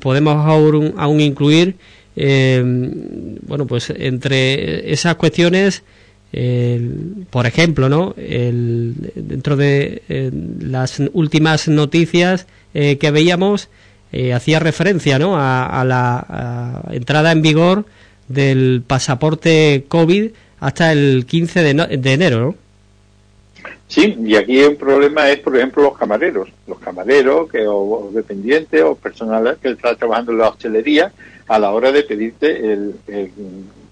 podemos 0.00 0.46
aún, 0.46 0.94
aún 0.96 1.20
incluir. 1.20 1.76
Em, 2.16 3.36
bueno, 3.46 3.66
pues 3.66 3.90
entre 3.96 4.92
esas 4.92 5.14
cuestiones 5.14 5.82
por 6.32 7.46
ejemplo, 7.46 7.88
¿no? 7.88 8.14
dentro 8.16 9.56
de 9.56 10.02
eh, 10.08 10.30
las 10.60 11.02
últimas 11.12 11.66
noticias 11.66 12.46
eh, 12.72 12.98
que 12.98 13.10
veíamos, 13.10 13.68
eh, 14.12 14.32
hacía 14.32 14.60
referencia 14.60 15.18
¿no? 15.18 15.34
a, 15.36 15.84
la 15.84 16.82
entrada 16.92 17.32
en 17.32 17.42
vigor 17.42 17.84
del 18.28 18.82
pasaporte 18.86 19.86
COVID 19.88 20.30
hasta 20.60 20.92
el 20.92 21.26
15 21.26 21.62
de, 21.62 22.12
enero. 22.12 22.40
¿no? 22.40 22.54
Sí, 23.88 24.16
y 24.24 24.36
aquí 24.36 24.62
un 24.62 24.76
problema 24.76 25.28
es, 25.30 25.40
por 25.40 25.56
ejemplo, 25.56 25.82
los 25.82 25.98
camareros. 25.98 26.48
Los 26.68 26.78
camareros 26.78 27.50
que, 27.50 27.66
o, 27.66 28.08
dependientes 28.14 28.82
o 28.82 28.94
personal 28.94 29.58
que 29.60 29.70
está 29.70 29.96
trabajando 29.96 30.30
en 30.30 30.38
la 30.38 30.48
hostelería 30.50 31.12
a 31.48 31.58
la 31.58 31.72
hora 31.72 31.90
de 31.90 32.04
pedirte 32.04 32.72
el 32.72 32.94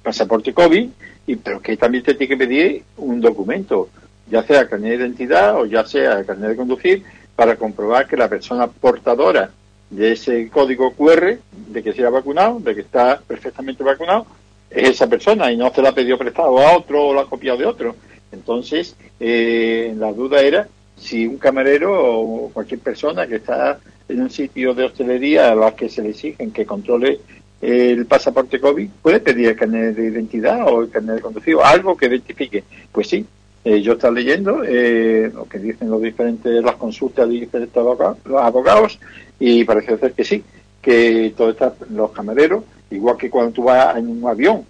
pasaporte 0.05 0.53
COVID 0.53 0.89
y 1.29 1.37
pero 1.37 1.61
que 1.61 1.77
también 1.77 2.03
te 2.03 2.15
tiene 2.15 2.31
que 2.31 2.47
pedir 2.47 2.83
un 2.97 3.21
documento, 3.21 3.91
ya 4.31 4.43
sea 4.43 4.67
carnet 4.67 4.99
de 4.99 5.05
identidad 5.05 5.61
o 5.61 5.67
ya 5.67 5.85
sea 5.85 6.25
carnet 6.25 6.51
de 6.51 6.57
conducir, 6.57 7.03
para 7.37 7.55
comprobar 7.57 8.09
que 8.09 8.17
la 8.17 8.29
persona 8.29 8.67
portadora 8.67 9.51
de 9.91 10.13
ese 10.13 10.49
código 10.49 10.95
QR, 10.95 11.39
de 11.53 11.83
que 11.83 11.93
se 11.93 12.05
ha 12.05 12.11
vacunado, 12.11 12.59
de 12.61 12.75
que 12.75 12.81
está 12.81 13.21
perfectamente 13.21 13.85
vacunado, 13.85 14.27
es 14.71 14.89
esa 14.89 15.07
persona 15.07 15.53
y 15.53 15.57
no 15.59 15.73
se 15.73 15.83
la 15.83 15.91
ha 15.91 15.95
pedido 15.95 16.17
prestado 16.17 16.59
a 16.59 16.77
otro 16.77 17.09
o 17.09 17.15
la 17.15 17.23
ha 17.23 17.27
copiado 17.27 17.59
de 17.59 17.67
otro. 17.67 17.95
Entonces, 18.33 18.97
eh, 19.21 19.95
la 19.99 20.13
duda 20.13 20.41
era 20.41 20.67
si 20.97 21.27
un 21.27 21.37
camarero 21.37 21.93
o 21.93 22.51
cualquier 22.51 22.81
persona 22.81 23.27
que 23.27 23.37
está 23.37 23.79
en 24.09 24.23
un 24.23 24.31
sitio 24.31 24.73
de 24.73 24.85
hostelería 24.85 25.53
a 25.53 25.55
la 25.55 25.77
que 25.77 25.91
se 25.91 26.03
le 26.03 26.11
exigen 26.11 26.53
que 26.53 26.65
controle 26.65 27.21
el 27.61 28.07
pasaporte 28.07 28.61
COVID, 28.61 28.89
puede 29.03 29.21
pedir 29.21 29.49
el 29.49 29.57
carnet 29.57 29.97
de 29.97 30.07
identidad 30.07 30.67
o 30.69 30.83
el 30.83 30.91
carnet 30.91 31.17
de 31.17 31.23
conducido, 31.23 31.65
algo 31.65 31.97
que 31.97 32.07
identifique. 32.07 32.65
Pues 32.93 33.09
sí, 33.09 33.27
eh, 33.65 33.83
yo 33.83 33.93
estoy 33.93 34.15
leyendo 34.15 34.63
eh, 34.65 35.31
lo 35.35 35.45
que 35.49 35.59
dicen 35.59 35.91
los 35.91 36.01
diferentes, 36.01 36.63
las 36.63 36.77
consultas 36.77 37.29
de 37.29 37.35
diferentes 37.35 37.77
abogados, 37.77 38.99
y 39.41 39.65
parece 39.65 39.99
ser 39.99 40.13
que 40.13 40.25
sí, 40.25 40.43
que 40.81 41.35
todos 41.37 41.57
los 41.91 42.13
camareros, 42.13 42.65
igual 42.91 43.17
que 43.17 43.29
cuando 43.29 43.53
tú 43.53 43.65
vas 43.65 43.97
en 43.97 44.09
un 44.09 44.29
avión, 44.29 44.65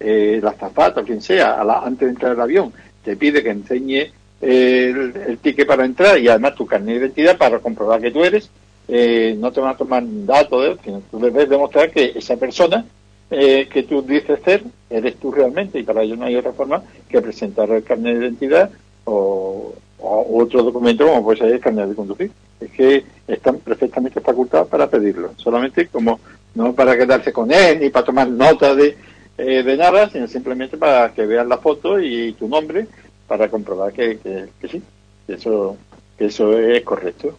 eh, 0.00 0.38
la 0.42 0.52
zapata 0.52 1.00
o 1.00 1.04
quien 1.04 1.20
sea, 1.20 1.60
antes 1.60 2.06
de 2.06 2.12
entrar 2.12 2.32
al 2.32 2.40
avión, 2.40 2.72
te 3.02 3.16
pide 3.16 3.42
que 3.42 3.50
enseñe 3.50 4.12
el, 4.40 5.12
el, 5.26 5.38
ticket 5.38 5.66
para 5.66 5.84
entrar 5.84 6.16
y 6.18 6.28
además 6.28 6.54
tu 6.54 6.64
carnet 6.64 6.94
de 6.94 7.06
identidad 7.06 7.36
para 7.36 7.58
comprobar 7.58 8.00
que 8.00 8.12
tú 8.12 8.22
eres, 8.22 8.48
eh, 8.88 9.36
no 9.38 9.52
te 9.52 9.60
van 9.60 9.74
a 9.74 9.76
tomar 9.76 10.02
datos 10.06 10.62
de 10.62 10.70
él, 10.70 10.78
sino 10.82 11.02
tú 11.10 11.18
debes 11.18 11.48
demostrar 11.48 11.90
que 11.90 12.12
esa 12.16 12.36
persona 12.36 12.84
eh, 13.30 13.68
que 13.70 13.82
tú 13.82 14.00
dices 14.00 14.40
ser, 14.42 14.62
eres 14.88 15.16
tú 15.16 15.30
realmente, 15.30 15.78
y 15.78 15.82
para 15.82 16.02
ello 16.02 16.16
no 16.16 16.24
hay 16.24 16.36
otra 16.36 16.52
forma 16.52 16.82
que 17.08 17.20
presentar 17.20 17.70
el 17.70 17.84
carnet 17.84 18.16
de 18.16 18.24
identidad 18.24 18.70
o, 19.04 19.74
otro 20.00 20.62
documento 20.62 21.06
como 21.06 21.24
puede 21.24 21.38
ser 21.38 21.52
el 21.52 21.60
carnet 21.60 21.88
de 21.88 21.94
conducir. 21.94 22.30
Es 22.60 22.70
que 22.70 23.04
están 23.26 23.58
perfectamente 23.58 24.20
facultados 24.20 24.68
para 24.68 24.88
pedirlo, 24.88 25.32
solamente 25.36 25.88
como 25.88 26.20
no 26.54 26.72
para 26.72 26.96
quedarse 26.96 27.32
con 27.32 27.52
él 27.52 27.80
ni 27.80 27.90
para 27.90 28.06
tomar 28.06 28.28
nota 28.28 28.74
de, 28.74 28.96
eh, 29.36 29.62
de 29.62 29.76
nada, 29.76 30.08
sino 30.08 30.26
simplemente 30.26 30.76
para 30.76 31.12
que 31.12 31.26
vean 31.26 31.48
la 31.48 31.58
foto 31.58 32.00
y 32.00 32.32
tu 32.32 32.48
nombre 32.48 32.86
para 33.26 33.48
comprobar 33.48 33.92
que, 33.92 34.18
que, 34.60 34.68
sí, 34.68 34.82
eso, 35.26 35.76
que 36.16 36.26
eso 36.26 36.56
es 36.58 36.82
correcto. 36.82 37.36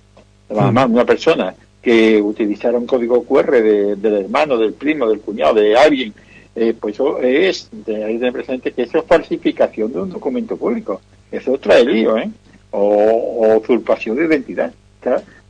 Además, 0.50 0.90
una 0.90 1.06
persona 1.06 1.54
que 1.82 2.22
utilizara 2.22 2.78
un 2.78 2.86
código 2.86 3.24
QR 3.24 3.62
del 3.62 4.14
hermano, 4.14 4.58
del 4.58 4.74
primo, 4.74 5.08
del 5.08 5.22
cuñado, 5.22 5.56
de 5.56 5.78
alguien, 5.78 6.14
eh, 6.56 6.74
pues 6.80 6.96
eso 6.96 7.20
es, 7.22 7.70
de 7.72 8.04
ahí 8.04 8.18
de 8.18 8.32
presente 8.32 8.72
que 8.72 8.84
eso 8.84 8.98
es 8.98 9.06
falsificación 9.06 9.94
de 9.94 10.02
un 10.02 10.10
documento 10.10 10.58
público. 10.58 11.02
Eso 11.32 11.58
trae 11.58 11.86
lío, 11.86 12.18
¿eh? 12.18 12.30
O, 12.72 13.58
usurpación 13.62 14.18
de 14.18 14.26
identidad. 14.26 14.74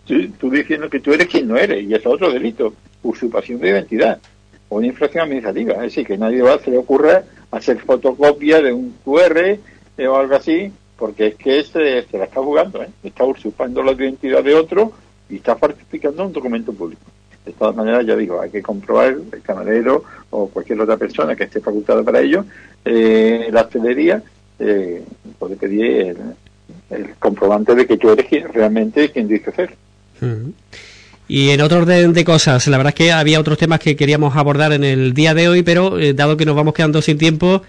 Tú, 0.06 0.50
diciendo 0.50 0.90
que 0.90 1.00
tú 1.00 1.14
eres 1.14 1.28
quien 1.28 1.48
no 1.48 1.58
eres, 1.58 1.84
y 1.84 1.94
eso 1.94 2.10
es 2.10 2.16
otro 2.16 2.32
delito, 2.32 2.74
usurpación 3.04 3.60
de 3.60 3.70
identidad, 3.70 4.20
o 4.68 4.78
una 4.78 4.88
infracción 4.88 5.24
administrativa. 5.24 5.74
Es 5.76 5.82
decir, 5.82 6.06
que 6.06 6.18
nadie 6.18 6.42
va, 6.42 6.60
se 6.60 6.72
le 6.72 6.78
ocurra 6.78 7.24
hacer 7.52 7.80
fotocopia 7.80 8.62
de 8.62 8.74
un 8.74 8.96
QR 9.04 9.38
eh, 9.98 10.08
o 10.08 10.16
algo 10.16 10.36
así, 10.36 10.72
porque 11.00 11.28
es 11.28 11.36
que 11.36 11.64
se, 11.64 12.04
se 12.04 12.18
la 12.18 12.26
está 12.26 12.42
jugando, 12.42 12.84
¿eh? 12.84 12.90
está 13.04 13.24
usurpando 13.24 13.82
la 13.82 13.94
identidad 13.94 14.44
de 14.44 14.54
otro 14.54 14.92
y 15.30 15.38
está 15.38 15.56
falsificando 15.56 16.26
un 16.26 16.34
documento 16.34 16.74
público. 16.74 17.02
De 17.46 17.54
todas 17.54 17.76
maneras, 17.76 18.06
ya 18.06 18.16
digo, 18.16 18.42
hay 18.42 18.50
que 18.50 18.62
comprobar 18.62 19.16
el 19.32 19.42
camarero 19.42 20.04
o 20.30 20.50
cualquier 20.50 20.82
otra 20.82 20.98
persona 20.98 21.36
que 21.36 21.46
esté 21.46 21.62
facultada 21.62 22.04
para 22.04 22.20
ello, 22.20 22.46
eh, 22.84 23.48
la 23.52 23.62
hostelería 23.62 24.22
eh, 24.60 25.04
puede 25.40 25.56
pedir 25.56 26.18
el, 26.90 27.10
comprobante 27.18 27.74
de 27.74 27.88
que 27.88 27.98
tú 27.98 28.10
eres 28.10 28.28
realmente 28.54 29.10
quien 29.10 29.28
dice 29.28 29.52
ser. 29.52 29.76
Y 31.28 31.52
en 31.52 31.62
otro 31.62 31.80
orden 31.80 32.12
de 32.12 32.26
cosas, 32.26 32.68
la 32.68 32.78
verdad 32.78 32.90
es 32.90 32.96
que 32.96 33.12
había 33.12 33.40
otros 33.40 33.58
temas 33.58 33.80
que 33.80 33.96
queríamos 33.96 34.36
abordar 34.36 34.74
en 34.74 34.84
el 34.84 35.14
día 35.14 35.34
de 35.34 35.48
hoy, 35.48 35.64
pero 35.64 35.98
eh, 35.98 36.14
dado 36.14 36.36
que 36.36 36.46
nos 36.46 36.56
vamos 36.56 36.74
quedando 36.74 37.02
sin 37.02 37.18
tiempo, 37.18 37.62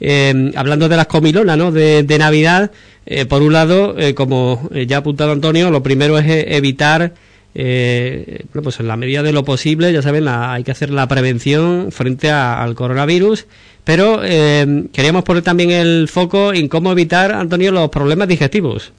eh, 0.00 0.52
hablando 0.56 0.88
de 0.88 0.96
las 0.96 1.06
comilonas, 1.06 1.56
¿no? 1.56 1.72
De, 1.72 2.04
Navidad, 2.18 2.70
eh, 3.06 3.26
por 3.26 3.42
un 3.42 3.52
lado, 3.52 3.96
como 4.14 4.68
ya 4.86 4.96
ha 4.96 5.00
apuntado 5.00 5.32
Antonio, 5.32 5.70
lo 5.70 5.82
primero 5.82 6.18
es 6.18 6.26
evitar, 6.28 7.14
bueno, 7.54 8.62
pues 8.62 8.80
en 8.80 8.88
la 8.88 8.96
medida 8.96 9.22
de 9.22 9.32
lo 9.32 9.44
posible, 9.44 9.92
ya 9.92 10.02
saben, 10.02 10.28
hay 10.28 10.64
que 10.64 10.70
hacer 10.70 10.90
la 10.90 11.08
prevención 11.08 11.90
frente 11.90 12.30
al 12.30 12.74
coronavirus, 12.74 13.46
pero 13.84 14.20
queríamos 14.20 15.24
poner 15.24 15.42
también 15.42 15.70
el 15.70 16.08
foco 16.08 16.52
en 16.52 16.68
cómo 16.68 16.92
evitar, 16.92 17.32
Antonio, 17.32 17.72
los 17.72 17.88
problemas 17.88 18.28
digestivos. 18.28 18.92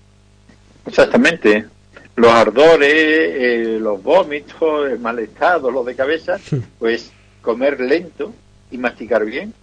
Exactamente 0.86 1.66
los 2.20 2.32
ardores, 2.32 2.94
eh, 2.94 3.78
los 3.80 4.04
vómitos, 4.04 4.92
el 4.92 5.00
mal 5.00 5.20
estado, 5.20 5.72
los 5.72 5.86
de 5.86 5.96
cabeza, 5.96 6.38
pues 6.78 7.12
comer 7.42 7.80
lento 7.80 8.34
y 8.72 8.78
masticar 8.78 9.26
bien. 9.26 9.54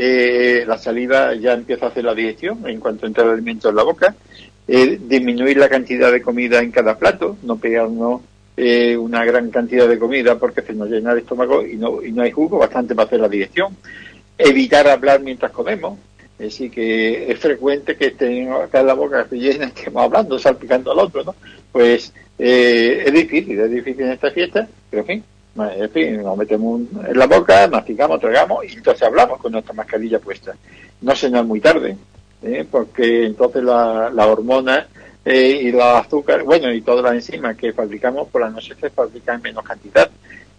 Eh, 0.00 0.64
la 0.66 0.78
saliva 0.78 1.34
ya 1.34 1.54
empieza 1.54 1.86
a 1.86 1.88
hacer 1.88 2.04
la 2.04 2.14
digestión 2.14 2.68
en 2.68 2.78
cuanto 2.78 3.06
entra 3.06 3.24
el 3.24 3.30
alimento 3.30 3.68
en 3.68 3.76
la 3.76 3.82
boca. 3.82 4.14
Eh, 4.68 5.00
disminuir 5.02 5.56
la 5.56 5.68
cantidad 5.68 6.12
de 6.12 6.22
comida 6.22 6.60
en 6.60 6.70
cada 6.70 6.96
plato, 6.96 7.36
no 7.42 7.56
pegarnos 7.56 8.22
una 8.98 9.24
gran 9.24 9.50
cantidad 9.52 9.88
de 9.88 10.00
comida 10.00 10.36
porque 10.36 10.62
se 10.62 10.72
nos 10.72 10.90
llena 10.90 11.12
el 11.12 11.18
estómago 11.18 11.64
y 11.64 11.76
no, 11.76 12.02
y 12.02 12.10
no 12.10 12.22
hay 12.22 12.32
jugo 12.32 12.58
bastante 12.58 12.92
para 12.94 13.06
hacer 13.06 13.20
la 13.20 13.28
digestión. 13.28 13.76
Evitar 14.36 14.88
hablar 14.88 15.20
mientras 15.20 15.52
comemos, 15.52 15.96
decir, 16.38 16.70
que 16.70 17.30
es 17.30 17.38
frecuente 17.38 17.96
que 17.96 18.06
estén 18.06 18.52
acá 18.52 18.80
en 18.80 18.86
la 18.86 18.94
boca 18.94 19.26
llena, 19.30 19.66
estemos 19.66 20.04
hablando, 20.04 20.38
salpicando 20.38 20.92
al 20.92 21.00
otro, 21.00 21.24
¿no? 21.24 21.34
Pues 21.72 22.12
eh, 22.38 23.02
es 23.06 23.12
difícil, 23.12 23.58
es 23.58 23.70
difícil 23.70 24.04
en 24.04 24.12
esta 24.12 24.30
fiesta, 24.30 24.68
pero 24.90 25.02
en 25.02 25.06
fin, 25.06 25.24
en 25.60 25.90
fin, 25.90 26.22
nos 26.22 26.36
metemos 26.36 26.80
en 27.06 27.18
la 27.18 27.26
boca, 27.26 27.68
masticamos, 27.68 28.20
tragamos 28.20 28.64
y 28.64 28.76
entonces 28.76 29.02
hablamos 29.02 29.38
con 29.38 29.52
nuestra 29.52 29.74
mascarilla 29.74 30.18
puesta. 30.18 30.54
No 31.00 31.14
cenar 31.14 31.44
muy 31.44 31.60
tarde, 31.60 31.96
¿eh? 32.42 32.66
porque 32.70 33.26
entonces 33.26 33.62
la, 33.62 34.10
la 34.10 34.26
hormona 34.26 34.86
eh, 35.24 35.60
y 35.62 35.72
los 35.72 35.82
azúcares, 35.82 36.44
bueno, 36.44 36.72
y 36.72 36.80
todas 36.80 37.04
las 37.04 37.14
enzimas 37.14 37.56
que 37.56 37.72
fabricamos 37.72 38.28
por 38.28 38.40
la 38.40 38.50
noche 38.50 38.74
se 38.80 38.90
fabrican 38.90 39.36
en 39.36 39.42
menos 39.42 39.64
cantidad 39.64 40.10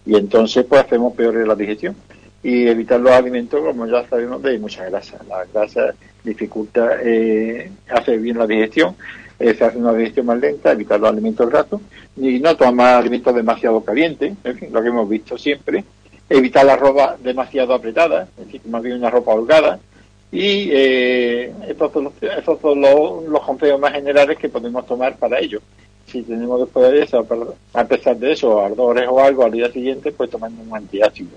y 0.06 0.16
entonces 0.16 0.66
pues 0.68 0.82
hacemos 0.82 1.14
peor 1.14 1.36
la 1.48 1.56
digestión 1.56 1.96
y 2.42 2.68
evitar 2.68 3.00
los 3.00 3.12
alimentos, 3.12 3.62
como 3.62 3.86
ya 3.86 4.08
sabemos, 4.08 4.42
de 4.42 4.58
mucha 4.60 4.86
grasa. 4.86 5.18
La 5.28 5.46
grasa 5.46 5.94
dificulta, 6.24 6.98
eh, 7.04 7.70
hace 7.90 8.18
bien 8.18 8.38
la 8.38 8.48
digestión, 8.48 8.96
eh, 9.39 9.54
se 9.54 9.63
hace 9.63 9.78
una 9.78 9.93
digestión 9.93 10.25
más 10.25 10.39
lenta, 10.39 10.71
evitar 10.71 10.99
los 10.99 11.10
alimentos 11.10 11.52
rato 11.52 11.82
y 12.17 12.39
no 12.39 12.56
tomar 12.56 12.95
alimentos 12.95 13.34
demasiado 13.34 13.82
calientes, 13.82 14.34
lo 14.71 14.82
que 14.82 14.88
hemos 14.88 15.08
visto 15.08 15.38
siempre, 15.38 15.84
evitar 16.30 16.65
la 16.65 16.75
ropa 16.75 17.15
demasiado 17.21 17.73
apretada, 17.73 18.28
es 18.38 18.45
decir, 18.45 18.62
más 18.65 18.84
bien 18.84 18.97
una 18.97 19.10
ropa 19.10 19.34
holgada, 19.34 19.80
y 20.32 20.69
eh, 20.71 21.52
estos 21.67 21.91
son, 21.91 22.04
los, 22.06 22.13
estos 22.21 22.60
son 22.62 22.82
los, 22.82 23.23
los 23.23 23.41
consejos 23.41 23.80
más 23.80 23.93
generales 23.93 24.38
que 24.38 24.49
podemos 24.49 24.86
tomar 24.86 25.15
para 25.17 25.39
ello. 25.39 25.60
Si 26.06 26.21
tenemos 26.21 26.60
después 26.60 26.91
de 26.91 27.04
eso, 27.04 27.25
a 27.73 27.86
pesar 27.86 28.17
de 28.17 28.32
eso, 28.32 28.63
ardores 28.63 29.08
o 29.10 29.19
algo 29.19 29.43
al 29.43 29.52
día 29.52 29.71
siguiente, 29.71 30.12
pues 30.12 30.30
tomando 30.30 30.62
un 30.62 30.75
antiácido 30.75 31.30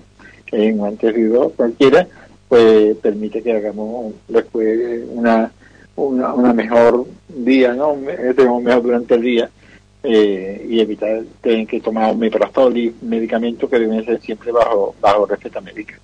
un 0.57 0.85
anterior 0.85 1.51
cualquiera, 1.55 2.07
pues 2.47 2.95
permite 2.97 3.41
que 3.41 3.53
hagamos 3.53 4.13
después 4.27 5.03
una, 5.09 5.51
una, 5.95 6.53
mejor 6.53 7.05
día, 7.27 7.73
¿no? 7.73 7.97
Tenemos 8.35 8.63
mejor 8.63 8.83
durante 8.83 9.15
el 9.15 9.21
día 9.21 9.49
eh, 10.03 10.65
y 10.69 10.79
evitar 10.79 11.23
tener 11.41 11.67
que 11.67 11.79
tomar 11.79 12.13
un 12.13 12.77
y 12.77 12.93
medicamentos 13.01 13.69
que 13.69 13.79
deben 13.79 14.03
ser 14.05 14.21
siempre 14.21 14.51
bajo, 14.51 14.95
bajo 15.01 15.25
receta 15.25 15.61
médica. 15.61 15.99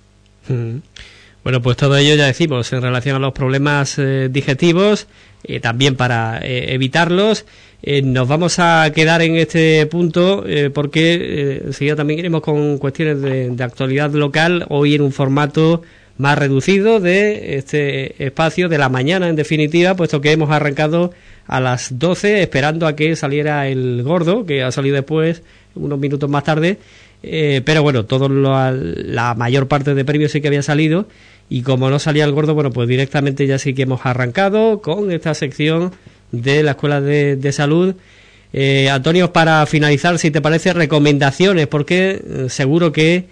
Bueno, 1.42 1.62
pues 1.62 1.76
todo 1.76 1.96
ello 1.96 2.16
ya 2.16 2.26
decimos 2.26 2.72
en 2.72 2.82
relación 2.82 3.16
a 3.16 3.18
los 3.18 3.32
problemas 3.32 3.98
eh, 3.98 4.28
digestivos, 4.30 5.06
eh, 5.44 5.60
también 5.60 5.96
para 5.96 6.40
evitarlos. 6.42 7.46
Eh, 7.82 8.02
nos 8.02 8.28
vamos 8.28 8.58
a 8.58 8.90
quedar 8.94 9.22
en 9.22 9.36
este 9.36 9.86
punto 9.86 10.44
eh, 10.46 10.68
porque 10.68 11.14
eh, 11.14 11.62
enseguida 11.66 11.96
también 11.96 12.18
iremos 12.20 12.42
con 12.42 12.76
cuestiones 12.76 13.22
de, 13.22 13.64
actualidad 13.64 14.12
local, 14.12 14.66
hoy 14.68 14.94
en 14.94 15.02
un 15.02 15.12
formato 15.12 15.82
más 16.20 16.38
reducido 16.38 17.00
de 17.00 17.56
este 17.56 18.24
espacio 18.24 18.68
de 18.68 18.78
la 18.78 18.88
mañana, 18.88 19.28
en 19.28 19.36
definitiva, 19.36 19.94
puesto 19.96 20.20
que 20.20 20.32
hemos 20.32 20.50
arrancado 20.50 21.12
a 21.46 21.60
las 21.60 21.98
12 21.98 22.42
esperando 22.42 22.86
a 22.86 22.94
que 22.94 23.16
saliera 23.16 23.66
el 23.68 24.02
gordo, 24.02 24.46
que 24.46 24.62
ha 24.62 24.70
salido 24.70 24.96
después, 24.96 25.42
unos 25.74 25.98
minutos 25.98 26.28
más 26.30 26.44
tarde. 26.44 26.78
pero 27.22 27.82
bueno, 27.82 28.04
todo 28.04 28.28
la 28.28 29.34
mayor 29.34 29.66
parte 29.66 29.94
de 29.94 30.04
premios 30.04 30.32
sí 30.32 30.40
que 30.40 30.48
había 30.48 30.62
salido 30.62 31.06
y 31.50 31.62
como 31.62 31.90
no 31.90 31.98
salía 31.98 32.24
el 32.24 32.32
gordo, 32.32 32.54
bueno, 32.54 32.70
pues 32.70 32.88
directamente 32.88 33.46
ya 33.46 33.58
sí 33.58 33.74
que 33.74 33.82
hemos 33.82 34.06
arrancado 34.06 34.80
con 34.80 35.10
esta 35.10 35.34
sección 35.34 35.90
de 36.30 36.62
la 36.62 36.70
Escuela 36.72 37.00
de, 37.00 37.52
Salud. 37.52 37.96
Eh, 38.52 38.88
Antonio, 38.88 39.32
para 39.32 39.66
finalizar, 39.66 40.18
si 40.20 40.30
te 40.30 40.40
parece, 40.40 40.72
recomendaciones, 40.72 41.66
porque 41.66 42.22
eh, 42.24 42.46
seguro 42.48 42.92
que 42.92 43.26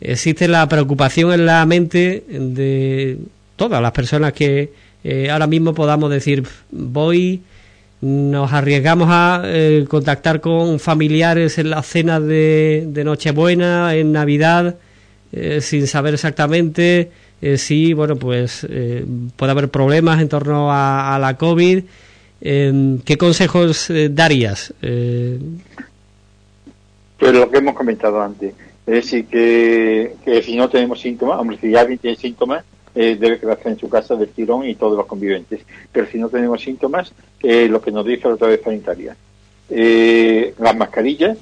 existe 0.00 0.48
la 0.48 0.68
preocupación 0.68 1.32
en 1.32 1.46
la 1.46 1.64
mente 1.66 2.24
de 2.28 3.18
todas 3.56 3.80
las 3.80 3.92
personas 3.92 4.32
que 4.32 4.72
eh, 5.02 5.30
ahora 5.30 5.46
mismo 5.46 5.74
podamos 5.74 6.10
decir, 6.10 6.44
voy, 6.70 7.42
nos 8.00 8.52
arriesgamos 8.52 9.08
a 9.10 9.42
contactar 9.88 10.40
con 10.40 10.78
familiares 10.78 11.58
en 11.58 11.70
la 11.70 11.82
cena 11.82 12.20
de, 12.20 13.02
Nochebuena, 13.04 13.94
en 13.94 14.12
Navidad, 14.12 14.76
sin 15.60 15.86
saber 15.86 16.12
exactamente 16.12 17.10
si, 17.56 17.94
bueno, 17.94 18.16
pues 18.16 18.66
puede 19.36 19.52
haber 19.52 19.70
problemas 19.70 20.20
en 20.20 20.28
torno 20.28 20.70
a, 20.70 21.14
a 21.14 21.18
la 21.18 21.38
COVID 21.38 21.82
Em, 22.46 22.98
¿Qué 22.98 23.16
consejos 23.16 23.88
eh, 23.88 24.10
darías? 24.10 24.74
Eh... 24.82 25.38
Pues 27.18 27.32
lo 27.32 27.50
que 27.50 27.56
hemos 27.56 27.74
comentado 27.74 28.20
antes. 28.20 28.52
Es 28.86 28.94
decir, 28.94 29.26
que, 29.26 30.42
si 30.44 30.56
no 30.56 30.68
tenemos 30.68 31.00
síntomas, 31.00 31.40
hombre, 31.40 31.58
si 31.60 31.74
alguien 31.74 31.98
tiene 31.98 32.16
síntomas, 32.16 32.64
eh, 32.94 33.16
debe 33.18 33.40
quedarse 33.40 33.68
en 33.68 33.78
su 33.78 33.88
casa 33.88 34.14
del 34.14 34.28
tirón 34.28 34.66
y 34.66 34.74
todos 34.74 34.96
los 34.96 35.06
conviventes. 35.06 35.62
Pero 35.90 36.06
si 36.06 36.18
no 36.18 36.28
tenemos 36.28 36.60
síntomas, 36.60 37.12
eh, 37.42 37.66
lo 37.68 37.80
que 37.80 37.90
nos 37.90 38.04
dice 38.04 38.24
la 38.24 38.32
autoridad 38.32 38.60
sanitaria. 38.62 39.16
las 40.58 40.76
mascarillas, 40.76 41.38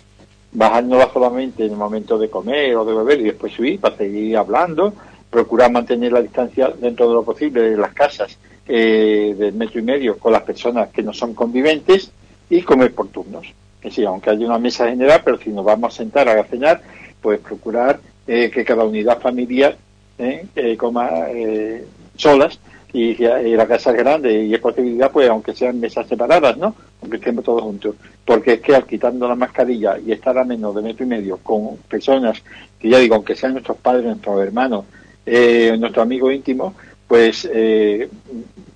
bajándolas 0.52 1.12
solamente 1.12 1.64
en 1.64 1.72
el 1.72 1.78
momento 1.78 2.18
de 2.18 2.31
comer 2.31 2.76
o 2.76 2.85
de 2.85 2.94
beber 2.94 3.20
y 3.20 3.24
después 3.24 3.52
subir 3.52 3.81
para 3.81 3.96
seguir 3.96 4.37
hablando, 4.37 4.94
procurar 5.33 5.72
mantener 5.72 6.12
la 6.12 6.20
distancia 6.20 6.72
dentro 6.78 7.09
de 7.09 7.14
lo 7.14 7.24
posible 7.24 7.62
de 7.62 7.76
las 7.76 7.94
casas 7.94 8.38
eh, 8.68 9.35
del 9.37 9.55
metro 9.55 9.81
y 9.81 9.83
medio 9.83 10.18
con 10.18 10.33
las 10.33 10.42
personas 10.42 10.90
que 10.90 11.02
no 11.02 11.12
son 11.14 11.35
conviventes 11.35 12.12
y 12.50 12.61
comer 12.62 12.94
por 12.94 13.09
turnos. 13.09 13.46
Es 13.78 13.90
decir, 13.90 14.07
aunque 14.07 14.31
haya 14.31 14.46
una 14.46 14.59
mesa 14.59 14.88
general, 14.88 15.22
pero 15.24 15.38
si 15.38 15.50
nos 15.50 15.64
vamos 15.64 15.94
a 15.94 15.96
sentar 15.96 16.28
a 16.28 16.44
cenar, 16.44 16.83
pues 17.22 17.40
procurar 17.40 18.00
eh, 18.26 18.50
que 18.52 18.64
cada 18.64 18.85
unidad 18.85 19.20
familiar 19.20 19.76
eh, 20.18 20.76
coma 20.76 21.08
eh, 21.30 21.85
solas 22.16 22.58
y, 22.92 23.14
la 23.16 23.66
casa 23.66 23.90
es 23.90 23.96
grande 23.96 24.44
y 24.44 24.54
es 24.54 24.61
posibilidad, 24.61 25.11
pues 25.11 25.28
aunque 25.28 25.54
sean 25.54 25.80
mesas 25.80 26.06
separadas, 26.06 26.58
¿no? 26.58 26.74
Aunque 27.00 27.16
estemos 27.16 27.44
todos 27.44 27.62
juntos. 27.62 27.96
Porque 28.24 28.54
es 28.54 28.61
que 28.61 28.74
al 28.74 28.87
quitando 28.87 29.26
la 29.26 29.35
mascarilla 29.35 29.98
y 29.98 30.12
estar 30.12 30.37
a 30.37 30.44
menos 30.44 30.74
de 30.74 30.82
metro 30.82 31.06
y 31.06 31.08
medio 31.08 31.38
con 31.38 31.78
personas 31.88 32.42
que 32.78 32.90
ya 32.90 32.98
digo, 32.98 33.14
aunque 33.14 33.35
sean 33.35 33.52
nuestros 33.52 33.78
padres, 33.78 34.04
nuestros 34.04 34.42
hermanos, 34.42 34.85
eh, 35.24 35.74
nuestros 35.78 36.02
amigos 36.02 36.35
íntimos, 36.35 36.74
pues 37.08 37.48
eh, 37.52 38.08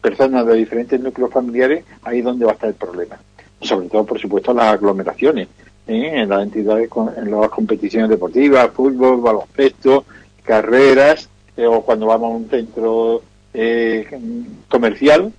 personas 0.01 0.47
de 0.47 0.55
diferentes 0.55 1.01
núcleos 1.01 1.31
familiares, 1.31 1.85
ahí 2.03 2.21
es 2.21 2.25
donde 2.25 2.45
va 2.45 2.53
a 2.53 2.55
estar 2.55 2.69
el 2.69 2.77
problema. 2.77 3.19
Sobre 3.61 3.89
todo, 3.89 4.05
por 4.05 4.19
supuesto, 4.19 4.55
las 4.55 4.75
aglomeraciones, 4.75 5.49
¿eh? 5.87 6.23
en 6.23 6.29
las 6.29 6.43
entidades, 6.43 6.91
en 7.17 7.31
las 7.31 7.51
competiciones 7.51 8.11
deportivas, 8.11 8.71
fútbol, 8.73 9.21
baloncesto, 9.21 10.05
carreras, 10.43 11.29
eh, 11.57 11.67
o 11.67 11.83
cuando 11.83 12.07
vamos 12.07 12.33
a 12.33 12.37
un 12.37 12.49
centro 12.49 13.23
comercial, 14.69 15.33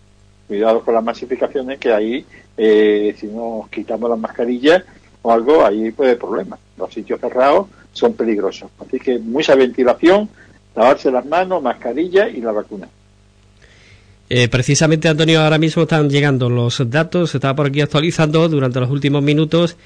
cuidado 0.47 0.81
con 0.81 0.95
las 0.95 1.03
masificaciones, 1.03 1.77
que 1.77 1.93
ahí, 1.93 2.25
si 2.57 3.27
nos 3.27 3.69
quitamos 3.69 4.09
las 4.09 4.17
mascarillas 4.17 4.83
o 5.21 5.31
algo, 5.31 5.63
ahí 5.63 5.91
puede 5.91 6.11
haber 6.11 6.19
problemas. 6.19 6.59
Los 6.77 6.91
sitios 6.91 7.19
cerrados 7.19 7.67
son 7.93 8.13
peligrosos. 8.13 8.71
Así 8.79 8.99
que 8.99 9.19
mucha 9.19 9.53
ventilación, 9.53 10.29
lavarse 10.75 11.11
las 11.11 11.25
manos, 11.25 11.61
mascarilla 11.61 12.27
y 12.29 12.41
la 12.41 12.51
vacuna. 12.51 12.87
Eh, 14.29 14.49
precisamente, 14.49 15.07
Antonio, 15.07 15.41
ahora 15.41 15.57
mismo 15.57 15.83
están 15.83 16.09
llegando 16.09 16.49
los 16.49 16.81
datos, 16.89 17.31
se 17.31 17.37
estaba 17.37 17.55
por 17.55 17.67
aquí 17.67 17.81
actualizando 17.81 18.47
durante 18.49 18.79
los 18.79 18.89
últimos 18.89 19.23
minutos. 19.23 19.77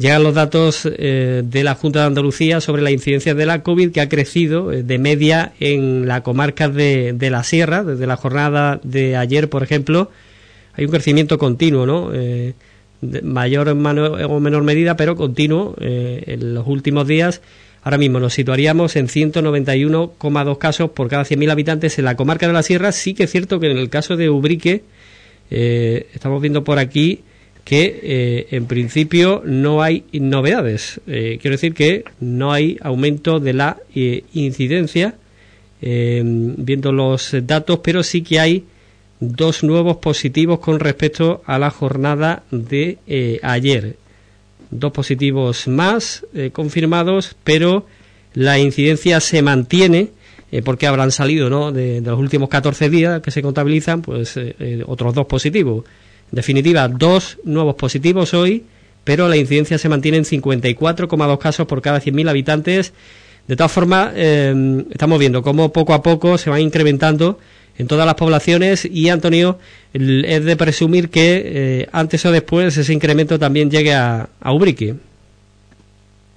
Llegan 0.00 0.22
los 0.22 0.32
datos 0.34 0.88
eh, 0.90 1.42
de 1.44 1.62
la 1.62 1.74
Junta 1.74 2.00
de 2.00 2.06
Andalucía 2.06 2.62
sobre 2.62 2.80
la 2.80 2.90
incidencia 2.90 3.34
de 3.34 3.44
la 3.44 3.62
COVID 3.62 3.92
que 3.92 4.00
ha 4.00 4.08
crecido 4.08 4.72
eh, 4.72 4.82
de 4.82 4.98
media 4.98 5.52
en 5.60 6.08
la 6.08 6.22
comarca 6.22 6.70
de, 6.70 7.14
la 7.20 7.44
Sierra. 7.44 7.84
Desde 7.84 8.06
la 8.06 8.16
jornada 8.16 8.80
de 8.82 9.18
ayer, 9.18 9.50
por 9.50 9.62
ejemplo, 9.62 10.10
hay 10.72 10.86
un 10.86 10.90
crecimiento 10.90 11.36
continuo, 11.36 11.84
¿no? 11.84 12.10
mayor 13.22 13.68
o 13.68 14.40
menor 14.40 14.62
medida, 14.62 14.96
pero 14.96 15.16
continuo 15.16 15.76
en 15.78 16.54
los 16.54 16.66
últimos 16.66 17.06
días. 17.06 17.42
Ahora 17.82 17.98
mismo 17.98 18.20
nos 18.20 18.32
situaríamos 18.32 18.96
en 18.96 19.06
191,2 19.08 20.58
casos 20.58 20.90
por 20.92 21.10
cada 21.10 21.24
100.000 21.24 21.50
habitantes 21.50 21.98
en 21.98 22.06
la 22.06 22.16
comarca 22.16 22.46
de 22.46 22.54
la 22.54 22.62
Sierra. 22.62 22.92
Sí 22.92 23.12
que 23.12 23.24
es 23.24 23.30
cierto 23.30 23.60
que 23.60 23.70
en 23.70 23.76
el 23.76 23.90
caso 23.90 24.16
de 24.16 24.30
Ubrique, 24.30 24.82
estamos 25.50 26.40
viendo 26.40 26.64
por 26.64 26.78
aquí 26.78 27.20
que 27.70 28.00
eh, 28.02 28.46
en 28.50 28.66
principio 28.66 29.42
no 29.46 29.80
hay 29.80 30.02
novedades. 30.12 31.00
Eh, 31.06 31.38
quiero 31.40 31.54
decir 31.54 31.72
que 31.72 32.02
no 32.18 32.52
hay 32.52 32.76
aumento 32.80 33.38
de 33.38 33.52
la 33.52 33.76
eh, 33.94 34.24
incidencia, 34.32 35.14
viendo 35.80 36.92
los 36.92 37.34
datos, 37.44 37.78
pero 37.82 38.02
sí 38.02 38.22
que 38.22 38.40
hay 38.40 38.64
dos 39.20 39.62
nuevos 39.62 39.98
positivos 39.98 40.58
con 40.58 40.80
respecto 40.80 41.42
a 41.46 41.60
la 41.60 41.70
jornada 41.70 42.42
de 42.50 42.98
ayer. 43.42 43.96
Dos 44.70 44.92
positivos 44.92 45.68
más 45.68 46.26
confirmados, 46.52 47.34
pero 47.44 47.86
la 48.34 48.58
incidencia 48.58 49.20
se 49.20 49.40
mantiene 49.40 50.08
porque 50.64 50.86
habrán 50.86 51.12
salido 51.12 51.48
¿no? 51.48 51.72
de, 51.72 52.02
de, 52.02 52.10
los 52.10 52.18
últimos 52.18 52.50
14 52.50 52.90
días 52.90 53.22
que 53.22 53.30
se 53.30 53.40
contabilizan, 53.40 54.02
pues 54.02 54.38
otros 54.86 55.14
dos 55.14 55.24
positivos 55.24 55.84
definitiva, 56.30 56.88
dos 56.88 57.38
nuevos 57.44 57.74
positivos 57.74 58.34
hoy, 58.34 58.64
pero 59.04 59.28
la 59.28 59.36
incidencia 59.36 59.78
se 59.78 59.88
mantiene 59.88 60.18
en 60.18 60.24
54,2 60.24 61.38
casos 61.38 61.66
por 61.66 61.82
cada 61.82 62.00
100.000 62.00 62.28
habitantes. 62.28 62.92
De 63.48 63.56
todas 63.56 63.72
formas, 63.72 64.12
eh, 64.14 64.84
estamos 64.90 65.18
viendo 65.18 65.42
cómo 65.42 65.72
poco 65.72 65.94
a 65.94 66.02
poco 66.02 66.38
se 66.38 66.50
va 66.50 66.60
incrementando 66.60 67.38
en 67.80 67.86
todas 67.86 68.04
las 68.04 68.14
poblaciones 68.14 68.84
y, 68.84 69.08
Antonio, 69.08 69.58
es 69.92 70.44
de 70.44 70.56
presumir 70.56 71.08
que 71.08 71.42
eh, 71.44 71.88
antes 71.92 72.24
o 72.26 72.30
después 72.30 72.76
ese 72.76 72.92
incremento 72.92 73.38
también 73.38 73.70
llegue 73.70 73.94
a, 73.94 74.28
Ubrique. 74.44 74.96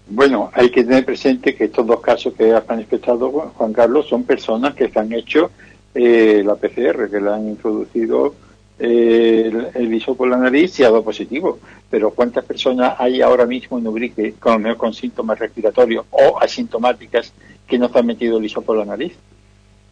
Bueno, 0.08 0.49
hay 0.53 0.69
que 0.69 0.84
tener 0.84 1.03
presente 1.03 1.53
que 1.53 1.65
estos 1.65 1.86
dos 1.86 1.99
casos 1.99 2.34
que 2.34 2.51
has 2.53 2.67
manifestado, 2.67 3.29
Juan 3.29 3.73
Carlos, 3.73 4.08
son 4.08 4.23
personas 4.23 4.73
que 4.73 4.89
se 4.89 4.99
han 4.99 5.12
hecho 5.12 5.51
eh, 5.95 6.43
la 6.45 6.56
PCR, 6.56 7.10
que 7.10 7.19
la 7.19 7.36
han 7.36 7.49
introducido 7.49 8.36
el, 8.80 9.68
el 9.74 10.04
por 10.18 10.28
la 10.28 10.38
nariz 10.38 10.80
y 10.80 10.84
ha 10.84 10.88
dado 10.88 11.04
positivo. 11.04 11.60
Pero 11.90 12.12
¿cuántas 12.12 12.44
personas 12.46 12.96
hay 12.98 13.22
ahora 13.22 13.46
mismo 13.46 13.78
en 13.78 13.88
Ubrique 13.88 14.34
con, 14.40 14.64
con 14.76 14.94
síntomas 14.94 15.40
respiratorios 15.40 16.06
o 16.12 16.40
asintomáticas 16.40 17.34
que 17.68 17.78
no 17.78 17.90
se 17.90 18.00
han 18.00 18.06
metido 18.06 18.38
el 18.38 18.52
por 18.52 18.78
la 18.78 18.86
nariz? 18.86 19.14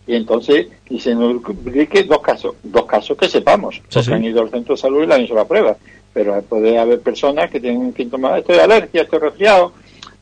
Y 0.07 0.15
entonces, 0.15 0.67
dice 0.89 1.11
en 1.11 1.21
Ubrique 1.21 2.03
dos 2.03 2.21
casos, 2.21 2.55
dos 2.63 2.85
casos 2.85 3.17
que 3.17 3.29
sepamos, 3.29 3.81
porque 3.93 4.13
han 4.13 4.25
ido 4.25 4.41
al 4.41 4.49
centro 4.49 4.75
de 4.75 4.81
salud 4.81 5.03
y 5.03 5.05
le 5.05 5.13
han 5.13 5.21
hecho 5.21 5.35
la 5.35 5.45
prueba. 5.45 5.77
Pero 6.13 6.41
puede 6.41 6.77
haber 6.77 6.99
personas 7.01 7.49
que 7.49 7.59
tienen 7.59 7.93
síntomas, 7.93 8.39
estoy 8.39 8.55
de 8.55 8.61
alergia, 8.63 9.03
estoy 9.03 9.19
resfriado, 9.19 9.71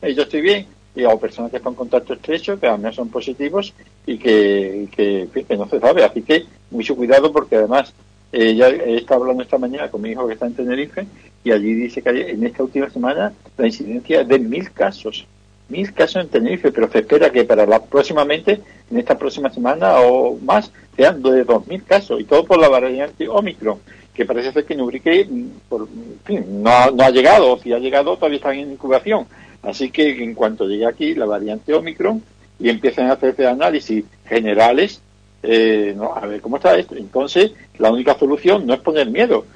y 0.02 0.14
yo 0.14 0.22
estoy 0.22 0.42
bien, 0.42 0.66
y 0.94 1.04
hay 1.04 1.16
personas 1.16 1.50
que 1.50 1.56
están 1.56 1.72
en 1.72 1.76
contacto 1.78 2.12
estrecho, 2.14 2.60
que 2.60 2.66
además 2.66 2.94
son 2.94 3.08
positivos 3.08 3.72
y 4.06 4.18
que, 4.18 4.88
que, 4.94 5.44
que 5.44 5.56
no 5.56 5.68
se 5.68 5.80
sabe. 5.80 6.04
Así 6.04 6.22
que 6.22 6.44
mucho 6.70 6.94
cuidado 6.94 7.32
porque 7.32 7.56
además 7.56 7.92
he 8.32 8.96
estado 8.96 9.22
hablando 9.22 9.42
esta 9.42 9.58
mañana 9.58 9.90
con 9.90 10.02
mi 10.02 10.10
hijo 10.10 10.26
que 10.26 10.34
está 10.34 10.46
en 10.46 10.54
Tenerife 10.54 11.06
y 11.42 11.52
allí 11.52 11.74
dice 11.74 12.02
que 12.02 12.30
en 12.30 12.44
esta 12.44 12.62
última 12.62 12.90
semana 12.90 13.32
la 13.56 13.66
incidencia 13.66 14.20
es 14.20 14.28
de 14.28 14.38
mil 14.38 14.70
casos. 14.72 15.26
Mil 15.68 15.92
casos 15.94 16.22
en 16.22 16.28
Tenerife, 16.28 16.72
pero 16.72 16.90
se 16.90 16.98
espera 16.98 17.30
que 17.30 17.44
para 17.44 17.64
la 17.64 17.80
próximamente, 17.80 18.60
en 18.90 18.98
esta 18.98 19.16
próxima 19.16 19.50
semana 19.50 20.00
o 20.00 20.36
más, 20.38 20.72
sean 20.96 21.22
de 21.22 21.44
dos 21.44 21.66
mil 21.66 21.82
casos 21.84 22.20
y 22.20 22.24
todo 22.24 22.44
por 22.44 22.58
la 22.58 22.68
variante 22.68 23.28
Omicron, 23.28 23.78
que 24.12 24.24
parece 24.24 24.52
ser 24.52 24.64
que 24.64 24.74
en 24.74 24.80
Ubrique 24.80 25.28
por, 25.68 25.88
no, 26.28 26.90
no 26.90 27.04
ha 27.04 27.10
llegado, 27.10 27.52
o 27.52 27.58
si 27.58 27.72
ha 27.72 27.78
llegado 27.78 28.16
todavía 28.16 28.36
está 28.36 28.52
en 28.52 28.72
incubación. 28.72 29.26
Así 29.62 29.90
que 29.90 30.22
en 30.22 30.34
cuanto 30.34 30.66
llegue 30.66 30.86
aquí 30.86 31.14
la 31.14 31.26
variante 31.26 31.72
Omicron 31.72 32.22
y 32.58 32.68
empiecen 32.68 33.06
a 33.06 33.12
hacerse 33.12 33.46
análisis 33.46 34.04
generales, 34.26 35.00
eh, 35.42 35.94
no, 35.96 36.14
a 36.14 36.26
ver 36.26 36.40
cómo 36.40 36.56
está 36.56 36.76
esto. 36.76 36.96
Entonces, 36.96 37.52
la 37.78 37.90
única 37.90 38.18
solución 38.18 38.66
no 38.66 38.74
es 38.74 38.80
poner 38.80 39.08
miedo, 39.10 39.46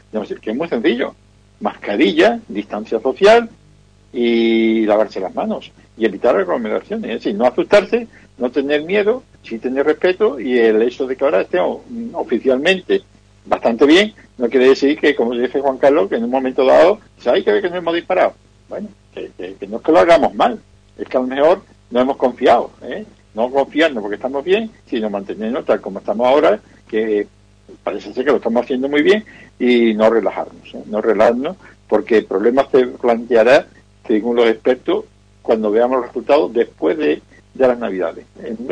que 0.40 0.50
es 0.50 0.56
muy 0.56 0.68
sencillo. 0.68 1.14
Mascarilla, 1.60 2.40
distancia 2.48 3.00
social 3.00 3.48
y 4.12 4.86
lavarse 4.86 5.20
las 5.20 5.34
manos 5.34 5.70
y 5.96 6.04
evitar 6.04 6.36
aglomeraciones. 6.36 7.10
Es 7.10 7.16
decir, 7.16 7.34
no 7.34 7.46
asustarse, 7.46 8.06
no 8.38 8.50
tener 8.50 8.82
miedo, 8.82 9.22
sí 9.42 9.58
tener 9.58 9.86
respeto 9.86 10.40
y 10.40 10.58
el 10.58 10.82
hecho 10.82 11.06
de 11.06 11.16
que 11.16 11.24
ahora 11.24 11.42
estemos 11.42 11.80
oficialmente 12.12 13.02
bastante 13.44 13.84
bien, 13.86 14.14
no 14.38 14.48
quiere 14.48 14.68
decir 14.68 14.98
que, 14.98 15.14
como 15.14 15.34
dice 15.34 15.60
Juan 15.60 15.78
Carlos, 15.78 16.08
que 16.08 16.16
en 16.16 16.24
un 16.24 16.30
momento 16.30 16.64
dado, 16.64 16.98
hay 17.26 17.44
que 17.44 17.52
ver 17.52 17.62
que 17.62 17.70
no 17.70 17.76
hemos 17.76 17.94
disparado. 17.94 18.34
Bueno, 18.68 18.88
que, 19.12 19.30
no 19.68 19.76
es 19.76 19.82
que 19.82 19.92
lo 19.92 19.98
hagamos 19.98 20.34
mal, 20.34 20.58
es 20.98 21.08
que 21.08 21.16
a 21.16 21.20
lo 21.20 21.26
mejor 21.26 21.62
no 21.90 22.00
hemos 22.00 22.16
confiado. 22.16 22.70
¿eh? 22.82 23.04
No 23.34 23.50
confiarnos 23.50 24.02
porque 24.02 24.16
estamos 24.16 24.44
bien, 24.44 24.70
sino 24.86 25.10
mantenernos 25.10 25.64
tal 25.64 25.80
como 25.80 25.98
estamos 25.98 26.26
ahora, 26.26 26.60
que 26.88 27.26
parece 27.82 28.12
ser 28.12 28.24
que 28.24 28.30
lo 28.30 28.36
estamos 28.36 28.64
haciendo 28.64 28.88
muy 28.88 29.02
bien, 29.02 29.24
y 29.58 29.94
no 29.94 30.10
relajarnos, 30.10 30.74
¿eh? 30.74 30.82
no 30.86 31.00
relajarnos, 31.00 31.56
porque 31.88 32.18
el 32.18 32.26
problema 32.26 32.66
se 32.70 32.86
planteará, 32.86 33.66
según 34.06 34.36
los 34.36 34.46
expertos, 34.46 35.04
cuando 35.42 35.70
veamos 35.70 35.98
los 35.98 36.06
resultados 36.06 36.52
después 36.52 36.96
de, 36.96 37.22
las 37.54 37.78
Navidades, 37.78 38.24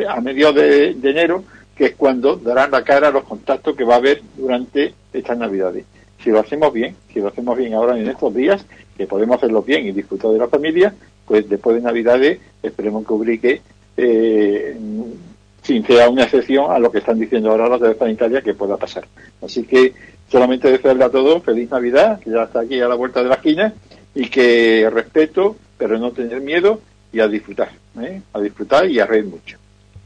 a 0.09 0.20
mediados 0.20 0.57
de, 0.57 0.90
enero, 1.03 1.44
que 1.77 1.87
es 1.87 1.94
cuando 1.94 2.37
darán 2.37 2.72
la 2.72 2.83
cara 2.83 3.09
a 3.09 3.11
los 3.12 3.25
contactos 3.25 3.77
que 3.77 3.85
va 3.85 3.94
a 3.94 3.98
haber 3.98 4.22
durante 4.37 4.94
estas 5.12 5.38
Navidades. 5.38 5.85
Si 6.22 6.31
lo 6.31 6.40
hacemos 6.40 6.72
bien, 6.72 6.96
si 7.12 7.20
lo 7.20 7.29
hacemos 7.29 7.57
bien 7.57 7.75
ahora 7.75 7.98
en 7.98 8.09
estos 8.09 8.35
días, 8.35 8.64
que 8.96 9.07
podemos 9.07 9.37
hacerlo 9.37 9.62
bien 9.62 9.87
y 9.87 9.92
disfrutar 9.92 10.33
de 10.33 10.38
la 10.38 10.48
familia, 10.48 10.94
pues 11.27 11.48
después 11.48 11.77
de 11.77 11.83
Navidades 11.83 12.40
esperemos 12.62 13.07
que 13.07 13.12
ubrique 13.12 13.62
eh, 13.96 14.76
sin 15.62 15.87
sea 15.87 16.09
una 16.09 16.24
excepción 16.24 16.70
a 16.70 16.78
lo 16.78 16.90
que 16.90 16.98
están 16.98 17.18
diciendo 17.18 17.50
ahora 17.50 17.68
los 17.68 17.81
de 17.81 17.94
sanitaria 17.94 18.42
que 18.42 18.55
pueda 18.55 18.76
pasar. 18.76 19.07
Así 19.42 19.62
que 19.64 19.92
solamente 20.31 20.70
desearle 20.70 21.05
a 21.05 21.11
todos 21.11 21.42
feliz 21.42 21.70
Navidad, 21.70 22.20
que 22.20 22.31
ya 22.31 22.44
está 22.44 22.61
aquí 22.61 22.81
a 22.81 22.88
la 22.88 22.94
vuelta 22.94 23.22
de 23.22 23.28
la 23.28 23.37
esquina, 23.37 23.72
y 24.14 24.28
que 24.28 24.88
respeto, 24.92 25.57
pero 25.78 25.98
no 25.98 26.11
tener 26.11 26.40
miedo 26.40 26.81
y 27.12 27.20
a 27.20 27.28
disfrutar, 27.28 27.70
¿eh? 28.00 28.20
a 28.33 28.40
disfrutar 28.40 28.88
y 28.90 28.98
a 28.98 29.07
reír 29.07 29.24
mucho. 29.24 29.59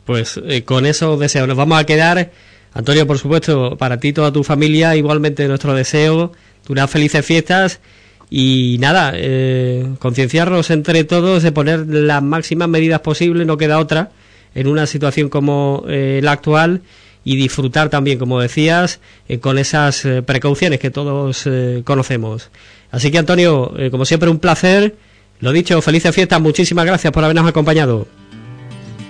Pues 0.05 0.41
eh, 0.45 0.65
con 0.65 0.87
eso 0.87 1.17
deseo 1.17 1.47
nos 1.47 1.57
vamos 1.57 1.79
a 1.79 1.85
quedar. 1.85 2.31
Antonio, 2.75 3.07
por 3.07 3.19
supuesto, 3.19 3.77
para 3.77 3.99
ti 3.99 4.09
y 4.09 4.13
toda 4.13 4.33
tu 4.33 4.45
familia, 4.45 4.95
igualmente 4.97 5.49
nuestro 5.49 5.75
deseo, 5.75 6.33
unas 6.69 6.91
felices 6.91 7.25
fiestas 7.25 7.81
y 8.29 8.77
nada, 8.81 9.13
eh, 9.15 9.87
concienciarnos 9.99 10.71
entre 10.71 11.05
todos 11.05 11.43
de 11.43 11.53
poner 11.53 11.87
las 11.87 12.23
máximas 12.23 12.69
medidas 12.69 13.01
posibles, 13.01 13.47
no 13.47 13.57
queda 13.57 13.79
otra, 13.79 14.11
en 14.55 14.67
una 14.67 14.87
situación 14.87 15.29
como 15.29 15.85
eh, 15.87 16.21
la 16.23 16.33
actual 16.33 16.81
y 17.25 17.37
disfrutar 17.37 17.89
también, 17.89 18.19
como 18.19 18.41
decías, 18.41 19.01
eh, 19.29 19.39
con 19.39 19.59
esas 19.59 20.05
eh, 20.05 20.23
precauciones 20.23 20.81
que 20.81 20.91
todos 20.91 21.49
conocemos. 21.85 22.51
Así 22.91 23.11
que, 23.11 23.19
Antonio, 23.19 23.73
como 23.91 24.05
siempre, 24.05 24.31
un 24.31 24.39
placer. 24.39 24.95
Lo 25.41 25.53
dicho, 25.53 25.83
felices 25.83 26.15
fiestas, 26.15 26.41
muchísimas 26.41 26.87
gracias 26.87 27.13
por 27.13 27.23
habernos 27.23 27.47
acompañado. 27.47 28.07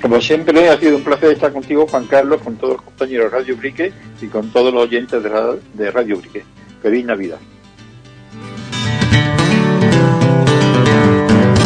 Como 0.03 0.21
siempre, 0.21 0.69
ha 0.69 0.79
sido 0.79 0.97
un 0.97 1.05
placer 1.05 1.33
estar 1.33 1.53
contigo, 1.53 1.87
Juan 1.87 2.07
Carlos, 2.07 2.41
con 2.43 2.57
todos 2.57 2.75
los 2.75 2.83
compañeros 2.83 3.31
de 3.31 3.39
Radio 3.39 3.57
Brique 3.57 3.93
y 4.21 4.27
con 4.27 4.51
todos 4.51 4.75
los 4.75 4.85
oyentes 4.85 5.23
de 5.23 5.91
Radio 5.91 6.19
Brique. 6.19 6.43
Feliz 6.83 7.05
Navidad. 7.05 7.39